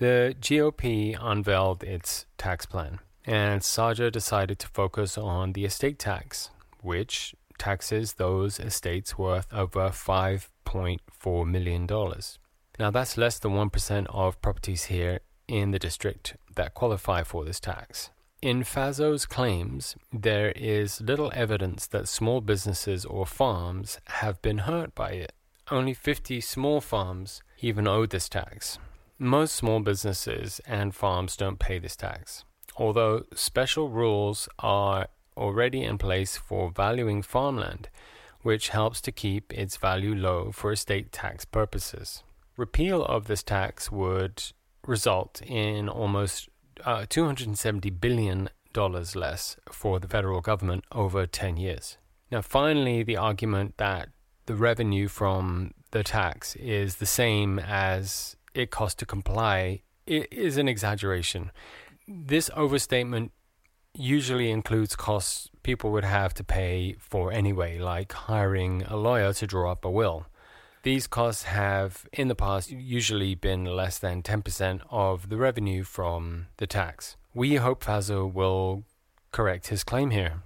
The 0.03 0.35
GOP 0.41 1.17
unveiled 1.17 1.81
its 1.81 2.25
tax 2.37 2.65
plan, 2.65 2.99
and 3.25 3.61
Sajaa 3.61 4.11
decided 4.11 4.59
to 4.59 4.67
focus 4.67 5.17
on 5.17 5.53
the 5.53 5.63
estate 5.63 5.97
tax, 5.97 6.49
which 6.81 7.33
taxes 7.57 8.15
those 8.15 8.59
estates 8.59 9.17
worth 9.17 9.47
over 9.53 9.87
$5.4 9.91 11.47
million. 11.47 11.87
Now, 12.77 12.91
that's 12.91 13.17
less 13.17 13.39
than 13.39 13.53
1% 13.53 14.07
of 14.09 14.41
properties 14.41 14.83
here 14.95 15.21
in 15.47 15.71
the 15.71 15.79
district 15.79 16.35
that 16.57 16.73
qualify 16.73 17.23
for 17.23 17.45
this 17.45 17.61
tax. 17.61 18.09
In 18.41 18.65
Faso's 18.65 19.25
claims, 19.25 19.95
there 20.11 20.51
is 20.51 20.99
little 20.99 21.31
evidence 21.33 21.87
that 21.87 22.09
small 22.09 22.41
businesses 22.41 23.05
or 23.05 23.25
farms 23.25 23.99
have 24.19 24.41
been 24.41 24.57
hurt 24.67 24.93
by 24.95 25.11
it. 25.11 25.31
Only 25.71 25.93
50 25.93 26.41
small 26.41 26.81
farms 26.81 27.41
even 27.61 27.87
owe 27.87 28.05
this 28.05 28.27
tax. 28.27 28.79
Most 29.19 29.55
small 29.55 29.79
businesses 29.79 30.59
and 30.65 30.93
farms 30.93 31.37
don't 31.37 31.59
pay 31.59 31.77
this 31.79 31.95
tax, 31.95 32.45
although 32.77 33.23
special 33.33 33.89
rules 33.89 34.49
are 34.59 35.07
already 35.37 35.83
in 35.83 35.97
place 35.97 36.35
for 36.35 36.71
valuing 36.71 37.21
farmland, 37.21 37.89
which 38.41 38.69
helps 38.69 39.01
to 39.01 39.11
keep 39.11 39.53
its 39.53 39.77
value 39.77 40.15
low 40.15 40.51
for 40.51 40.71
estate 40.71 41.11
tax 41.11 41.45
purposes. 41.45 42.23
Repeal 42.57 43.03
of 43.05 43.27
this 43.27 43.43
tax 43.43 43.91
would 43.91 44.43
result 44.85 45.41
in 45.43 45.89
almost 45.89 46.49
uh, 46.83 47.05
$270 47.09 47.99
billion 47.99 48.49
less 48.75 49.57
for 49.71 49.99
the 49.99 50.07
federal 50.07 50.41
government 50.41 50.83
over 50.91 51.27
10 51.27 51.57
years. 51.57 51.97
Now, 52.31 52.41
finally, 52.41 53.03
the 53.03 53.17
argument 53.17 53.77
that 53.77 54.09
the 54.47 54.55
revenue 54.55 55.07
from 55.07 55.71
the 55.91 56.03
tax 56.03 56.55
is 56.55 56.95
the 56.95 57.05
same 57.05 57.59
as 57.59 58.35
it 58.53 58.71
costs 58.71 58.95
to 58.95 59.05
comply 59.05 59.81
is 60.05 60.57
an 60.57 60.67
exaggeration. 60.67 61.51
This 62.07 62.49
overstatement 62.55 63.31
usually 63.93 64.51
includes 64.51 64.95
costs 64.95 65.49
people 65.63 65.91
would 65.91 66.03
have 66.03 66.33
to 66.33 66.43
pay 66.43 66.95
for 66.99 67.31
anyway, 67.31 67.79
like 67.79 68.11
hiring 68.11 68.83
a 68.83 68.97
lawyer 68.97 69.33
to 69.33 69.47
draw 69.47 69.71
up 69.71 69.85
a 69.85 69.89
will. 69.89 70.25
These 70.83 71.07
costs 71.07 71.43
have, 71.43 72.05
in 72.11 72.27
the 72.27 72.35
past, 72.35 72.69
usually 72.69 73.35
been 73.35 73.63
less 73.63 73.97
than 73.99 74.21
10% 74.21 74.81
of 74.89 75.29
the 75.29 75.37
revenue 75.37 75.83
from 75.83 76.47
the 76.57 76.67
tax. 76.67 77.15
We 77.33 77.55
hope 77.55 77.83
Faso 77.83 78.31
will 78.31 78.83
correct 79.31 79.67
his 79.67 79.85
claim 79.85 80.09
here. 80.09 80.41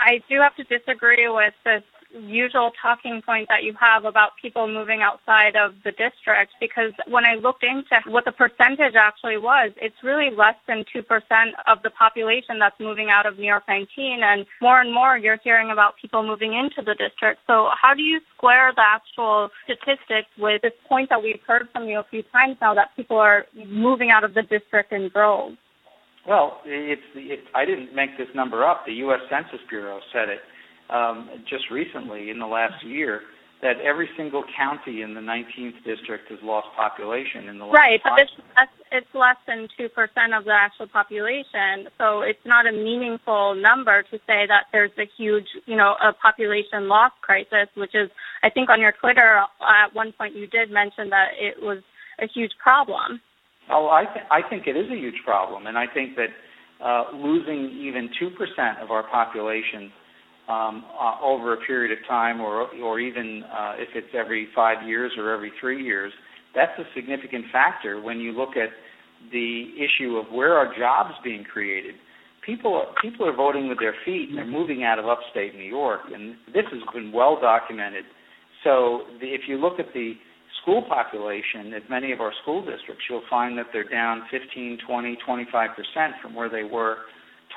I 0.00 0.22
do 0.28 0.40
have 0.40 0.56
to 0.56 0.64
disagree 0.64 1.28
with 1.28 1.52
this 1.64 1.82
usual 2.14 2.70
talking 2.80 3.22
point 3.24 3.48
that 3.48 3.62
you 3.62 3.74
have 3.80 4.04
about 4.04 4.32
people 4.40 4.66
moving 4.68 5.02
outside 5.02 5.56
of 5.56 5.74
the 5.84 5.90
district 5.90 6.52
because 6.60 6.92
when 7.08 7.24
I 7.24 7.34
looked 7.34 7.64
into 7.64 7.96
what 8.06 8.24
the 8.24 8.32
percentage 8.32 8.94
actually 8.94 9.38
was, 9.38 9.72
it's 9.76 9.96
really 10.02 10.30
less 10.34 10.56
than 10.66 10.84
2% 10.94 11.02
of 11.66 11.82
the 11.82 11.90
population 11.90 12.58
that's 12.58 12.78
moving 12.78 13.08
out 13.10 13.26
of 13.26 13.38
New 13.38 13.46
York 13.46 13.64
19 13.68 14.20
and 14.22 14.46
more 14.60 14.80
and 14.80 14.92
more 14.92 15.16
you're 15.16 15.38
hearing 15.42 15.70
about 15.70 15.94
people 16.00 16.22
moving 16.22 16.52
into 16.54 16.82
the 16.82 16.94
district. 16.94 17.40
So 17.46 17.68
how 17.80 17.94
do 17.94 18.02
you 18.02 18.20
square 18.36 18.72
the 18.74 18.82
actual 18.82 19.50
statistics 19.64 20.28
with 20.38 20.62
this 20.62 20.72
point 20.88 21.08
that 21.10 21.22
we've 21.22 21.40
heard 21.46 21.68
from 21.72 21.88
you 21.88 21.98
a 21.98 22.06
few 22.10 22.22
times 22.24 22.56
now 22.60 22.74
that 22.74 22.94
people 22.96 23.16
are 23.16 23.46
moving 23.66 24.10
out 24.10 24.24
of 24.24 24.34
the 24.34 24.42
district 24.42 24.92
in 24.92 25.08
droves? 25.08 25.56
Well, 26.26 26.60
it's, 26.64 27.02
it, 27.16 27.40
I 27.54 27.64
didn't 27.64 27.94
make 27.96 28.16
this 28.16 28.28
number 28.34 28.64
up. 28.64 28.86
The 28.86 28.92
U.S. 29.06 29.20
Census 29.28 29.58
Bureau 29.68 29.98
said 30.12 30.28
it 30.28 30.38
um, 30.92 31.30
just 31.48 31.70
recently 31.70 32.30
in 32.30 32.38
the 32.38 32.46
last 32.46 32.84
year 32.84 33.22
that 33.62 33.80
every 33.80 34.08
single 34.16 34.42
county 34.58 35.02
in 35.02 35.14
the 35.14 35.20
19th 35.20 35.84
district 35.84 36.28
has 36.28 36.38
lost 36.42 36.66
population 36.76 37.48
in 37.48 37.58
the 37.58 37.64
last 37.64 37.74
right, 37.74 38.00
but 38.02 38.18
it's 38.18 38.32
less, 38.56 38.68
it's 38.90 39.14
less 39.14 39.36
than 39.46 39.68
two 39.78 39.88
percent 39.88 40.34
of 40.34 40.44
the 40.44 40.52
actual 40.52 40.88
population, 40.88 41.86
so 41.96 42.22
it's 42.22 42.44
not 42.44 42.66
a 42.66 42.72
meaningful 42.72 43.54
number 43.54 44.02
to 44.02 44.18
say 44.26 44.46
that 44.48 44.64
there's 44.72 44.90
a 44.98 45.08
huge, 45.16 45.46
you 45.66 45.76
know, 45.76 45.94
a 46.02 46.12
population 46.12 46.88
loss 46.88 47.12
crisis, 47.22 47.68
which 47.76 47.94
is, 47.94 48.10
I 48.42 48.50
think, 48.50 48.68
on 48.68 48.80
your 48.80 48.92
Twitter 49.00 49.42
at 49.62 49.94
one 49.94 50.12
point 50.12 50.34
you 50.34 50.48
did 50.48 50.70
mention 50.70 51.08
that 51.10 51.28
it 51.38 51.62
was 51.62 51.78
a 52.18 52.26
huge 52.26 52.52
problem. 52.60 53.20
Oh, 53.70 53.88
I 53.88 54.04
th- 54.12 54.26
I 54.30 54.42
think 54.50 54.66
it 54.66 54.76
is 54.76 54.90
a 54.90 54.96
huge 54.96 55.22
problem, 55.24 55.68
and 55.68 55.78
I 55.78 55.86
think 55.86 56.16
that 56.16 56.30
uh, 56.84 57.14
losing 57.14 57.70
even 57.78 58.10
two 58.18 58.30
percent 58.30 58.82
of 58.82 58.90
our 58.90 59.04
population 59.04 59.92
um, 60.48 60.84
uh, 60.98 61.16
over 61.22 61.54
a 61.54 61.56
period 61.66 61.96
of 61.96 62.04
time, 62.08 62.40
or 62.40 62.68
or 62.82 63.00
even 63.00 63.44
uh, 63.44 63.74
if 63.76 63.88
it's 63.94 64.14
every 64.14 64.48
five 64.54 64.86
years 64.86 65.12
or 65.16 65.32
every 65.32 65.52
three 65.60 65.82
years, 65.82 66.12
that's 66.54 66.76
a 66.78 66.84
significant 66.94 67.44
factor 67.52 68.00
when 68.00 68.18
you 68.18 68.32
look 68.32 68.56
at 68.56 68.70
the 69.30 69.70
issue 69.78 70.16
of 70.16 70.26
where 70.32 70.56
are 70.56 70.74
jobs 70.76 71.14
being 71.22 71.44
created. 71.44 71.94
People 72.44 72.86
people 73.00 73.26
are 73.26 73.36
voting 73.36 73.68
with 73.68 73.78
their 73.78 73.94
feet 74.04 74.28
and 74.28 74.38
they're 74.38 74.46
moving 74.46 74.82
out 74.82 74.98
of 74.98 75.06
upstate 75.06 75.54
New 75.54 75.62
York, 75.62 76.00
and 76.12 76.34
this 76.52 76.64
has 76.72 76.82
been 76.92 77.12
well 77.12 77.38
documented. 77.40 78.04
So 78.64 79.02
the, 79.20 79.26
if 79.26 79.42
you 79.46 79.58
look 79.58 79.78
at 79.78 79.92
the 79.94 80.14
school 80.60 80.82
population 80.88 81.72
at 81.74 81.88
many 81.88 82.12
of 82.12 82.20
our 82.20 82.32
school 82.42 82.60
districts, 82.60 83.04
you'll 83.08 83.22
find 83.30 83.56
that 83.58 83.66
they're 83.72 83.88
down 83.88 84.22
15, 84.30 84.78
20, 84.86 85.18
25 85.24 85.70
percent 85.70 86.14
from 86.20 86.34
where 86.34 86.48
they 86.48 86.64
were 86.64 86.96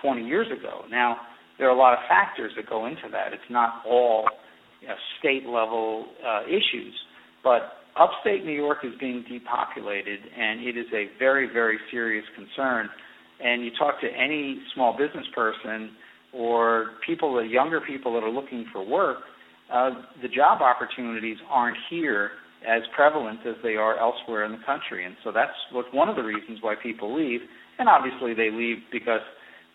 20 0.03 0.23
years 0.23 0.47
ago. 0.47 0.83
Now 0.89 1.17
there 1.57 1.67
are 1.67 1.75
a 1.75 1.77
lot 1.77 1.93
of 1.93 1.99
factors 2.07 2.51
that 2.55 2.69
go 2.69 2.85
into 2.85 3.07
that. 3.11 3.33
It's 3.33 3.49
not 3.49 3.83
all 3.87 4.27
you 4.81 4.87
know, 4.87 4.95
state 5.19 5.45
level 5.45 6.05
uh, 6.25 6.43
issues, 6.47 6.93
but 7.43 7.79
upstate 7.95 8.45
New 8.45 8.51
York 8.55 8.79
is 8.83 8.93
being 8.99 9.23
depopulated, 9.29 10.19
and 10.37 10.61
it 10.61 10.77
is 10.77 10.87
a 10.93 11.07
very, 11.17 11.47
very 11.51 11.77
serious 11.91 12.25
concern. 12.35 12.89
And 13.43 13.63
you 13.63 13.71
talk 13.77 13.99
to 14.01 14.07
any 14.07 14.61
small 14.73 14.97
business 14.97 15.25
person 15.33 15.91
or 16.33 16.91
people, 17.05 17.35
the 17.35 17.47
younger 17.47 17.81
people 17.81 18.13
that 18.13 18.23
are 18.23 18.31
looking 18.31 18.65
for 18.71 18.85
work, 18.85 19.17
uh, 19.73 19.91
the 20.21 20.27
job 20.27 20.61
opportunities 20.61 21.37
aren't 21.49 21.77
here 21.89 22.31
as 22.67 22.81
prevalent 22.95 23.39
as 23.47 23.55
they 23.63 23.75
are 23.75 23.97
elsewhere 23.99 24.43
in 24.45 24.51
the 24.51 24.63
country. 24.65 25.05
And 25.05 25.15
so 25.23 25.31
that's 25.31 25.53
what, 25.71 25.93
one 25.93 26.09
of 26.09 26.15
the 26.15 26.23
reasons 26.23 26.59
why 26.61 26.75
people 26.81 27.15
leave. 27.15 27.41
And 27.79 27.87
obviously, 27.87 28.33
they 28.33 28.49
leave 28.51 28.77
because 28.91 29.21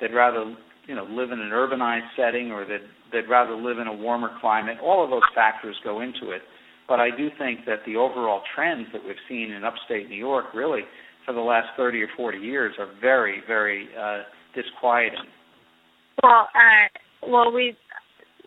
they'd 0.00 0.14
rather 0.14 0.54
you 0.90 0.96
know 0.96 1.04
live 1.04 1.30
in 1.30 1.38
an 1.38 1.50
urbanized 1.50 2.08
setting 2.16 2.50
or 2.50 2.64
that 2.64 2.80
they'd 3.12 3.28
rather 3.30 3.54
live 3.54 3.78
in 3.78 3.86
a 3.86 3.94
warmer 3.94 4.30
climate. 4.40 4.78
All 4.82 5.04
of 5.04 5.10
those 5.10 5.22
factors 5.36 5.76
go 5.84 6.00
into 6.00 6.32
it. 6.32 6.42
But 6.88 6.98
I 6.98 7.10
do 7.16 7.28
think 7.38 7.60
that 7.66 7.86
the 7.86 7.94
overall 7.94 8.42
trends 8.56 8.88
that 8.92 9.02
we've 9.06 9.22
seen 9.28 9.52
in 9.52 9.62
upstate 9.62 10.08
New 10.08 10.16
York, 10.16 10.46
really 10.52 10.80
for 11.24 11.32
the 11.32 11.40
last 11.40 11.68
30 11.76 12.02
or 12.02 12.08
40 12.16 12.38
years, 12.38 12.74
are 12.80 12.88
very, 13.00 13.40
very 13.46 13.88
uh, 13.96 14.22
disquieting. 14.52 15.30
Well, 16.20 16.48
uh, 16.52 17.28
well, 17.28 17.52
we 17.52 17.76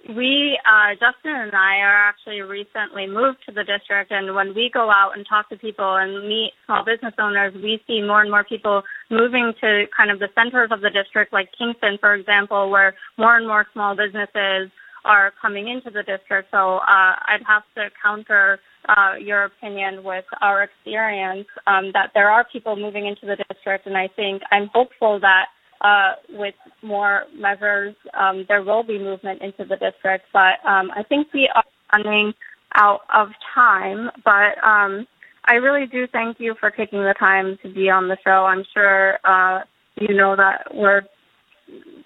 we, 0.09 0.59
uh, 0.67 0.91
Justin 0.95 1.31
and 1.31 1.55
I 1.55 1.79
are 1.79 2.09
actually 2.09 2.41
recently 2.41 3.07
moved 3.07 3.37
to 3.45 3.53
the 3.53 3.63
district, 3.63 4.11
and 4.11 4.35
when 4.35 4.53
we 4.53 4.69
go 4.73 4.89
out 4.91 5.11
and 5.15 5.25
talk 5.27 5.47
to 5.49 5.55
people 5.55 5.95
and 5.95 6.27
meet 6.27 6.51
small 6.65 6.83
business 6.83 7.13
owners, 7.17 7.53
we 7.55 7.81
see 7.87 8.01
more 8.01 8.21
and 8.21 8.29
more 8.29 8.43
people 8.43 8.83
moving 9.13 9.53
to 9.61 9.85
kind 9.95 10.11
of 10.11 10.19
the 10.19 10.29
centers 10.35 10.69
of 10.71 10.81
the 10.81 10.89
district, 10.89 11.31
like 11.31 11.49
Kingston, 11.57 11.97
for 11.99 12.13
example, 12.13 12.69
where 12.69 12.95
more 13.17 13.37
and 13.37 13.47
more 13.47 13.65
small 13.73 13.95
businesses 13.95 14.71
are 15.05 15.33
coming 15.41 15.67
into 15.67 15.89
the 15.89 16.03
district. 16.03 16.49
So 16.51 16.77
uh, 16.77 17.15
I'd 17.27 17.43
have 17.45 17.63
to 17.75 17.89
counter 18.01 18.59
uh, 18.87 19.15
your 19.19 19.43
opinion 19.43 20.03
with 20.03 20.25
our 20.41 20.63
experience 20.63 21.47
um, 21.67 21.91
that 21.93 22.11
there 22.13 22.29
are 22.29 22.45
people 22.51 22.75
moving 22.75 23.05
into 23.05 23.25
the 23.25 23.37
district, 23.49 23.85
and 23.85 23.97
I 23.97 24.07
think 24.07 24.41
I'm 24.51 24.67
hopeful 24.73 25.19
that 25.19 25.47
uh, 25.81 26.13
with 26.29 26.55
more 26.81 27.25
measures, 27.35 27.95
um, 28.13 28.45
there 28.47 28.63
will 28.63 28.83
be 28.83 28.97
movement 28.97 29.41
into 29.41 29.65
the 29.65 29.75
district. 29.75 30.25
But 30.31 30.65
um, 30.65 30.91
I 30.95 31.03
think 31.03 31.27
we 31.33 31.49
are 31.53 31.63
running 31.91 32.33
out 32.75 33.01
of 33.13 33.29
time. 33.53 34.09
But 34.23 34.63
um, 34.63 35.05
I 35.45 35.55
really 35.55 35.87
do 35.87 36.07
thank 36.07 36.39
you 36.39 36.55
for 36.59 36.71
taking 36.71 36.99
the 36.99 37.15
time 37.19 37.57
to 37.63 37.73
be 37.73 37.89
on 37.89 38.07
the 38.07 38.17
show. 38.23 38.45
I'm 38.45 38.63
sure 38.73 39.19
uh, 39.23 39.61
you 39.99 40.15
know 40.15 40.35
that 40.35 40.73
we're 40.73 41.01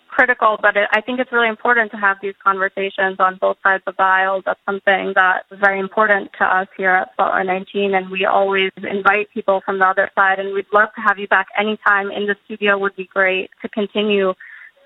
critical, 0.08 0.58
but 0.60 0.76
it, 0.76 0.90
I 0.92 1.02
think 1.02 1.20
it's 1.20 1.32
really 1.32 1.48
important 1.48 1.92
to 1.92 1.98
have 1.98 2.18
these 2.22 2.34
conversations 2.44 3.18
on 3.20 3.38
both 3.40 3.58
sides 3.62 3.84
of 3.86 3.96
the 3.98 4.04
aisle. 4.04 4.42
That's 4.44 4.60
something 4.66 5.14
that's 5.14 5.46
very 5.62 5.80
important 5.80 6.32
to 6.40 6.46
us 6.46 6.68
here 6.76 6.90
at 6.90 7.14
Spotlight 7.14 7.46
19, 7.46 7.94
and 7.94 8.10
we 8.10 8.26
always 8.26 8.72
invite 8.78 9.30
people 9.34 9.62
from 9.64 9.78
the 9.80 9.86
other 9.86 10.10
side, 10.16 10.40
and 10.40 10.54
we'd 10.54 10.66
love 10.74 10.90
to 10.96 11.02
have 11.02 11.20
you 11.20 11.28
back 11.28 11.48
anytime 11.58 12.10
in 12.10 12.26
the 12.26 12.36
studio 12.46 12.78
would 12.80 12.96
be 12.96 13.06
great 13.06 13.52
to 13.62 13.70
continue 13.70 14.34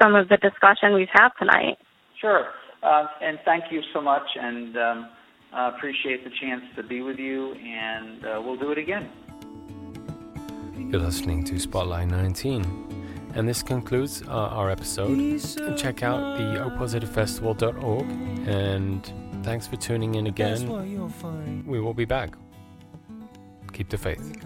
some 0.01 0.15
of 0.15 0.27
the 0.27 0.37
discussion 0.37 0.93
we've 0.93 1.07
had 1.13 1.29
tonight. 1.39 1.77
Sure, 2.19 2.47
uh, 2.83 3.05
and 3.21 3.39
thank 3.45 3.65
you 3.71 3.81
so 3.93 4.01
much, 4.01 4.27
and 4.35 4.75
um, 4.75 5.09
uh, 5.53 5.71
appreciate 5.75 6.23
the 6.23 6.29
chance 6.39 6.63
to 6.77 6.83
be 6.83 7.01
with 7.01 7.19
you, 7.19 7.53
and 7.53 8.25
uh, 8.25 8.41
we'll 8.43 8.55
do 8.55 8.71
it 8.71 8.77
again. 8.77 9.09
You're 10.77 11.01
listening 11.01 11.43
to 11.45 11.59
Spotlight 11.59 12.07
19, 12.07 13.31
and 13.35 13.47
this 13.47 13.61
concludes 13.61 14.23
uh, 14.23 14.31
our 14.31 14.69
episode. 14.69 15.39
Check 15.77 16.03
out 16.03 16.37
the 16.37 16.59
opositivefestival.org, 16.69 18.05
and 18.47 19.13
thanks 19.43 19.67
for 19.67 19.75
tuning 19.75 20.15
in 20.15 20.27
again. 20.27 21.65
We 21.65 21.81
will 21.81 21.93
be 21.93 22.05
back. 22.05 22.35
Keep 23.73 23.89
the 23.89 23.97
faith. 23.97 24.37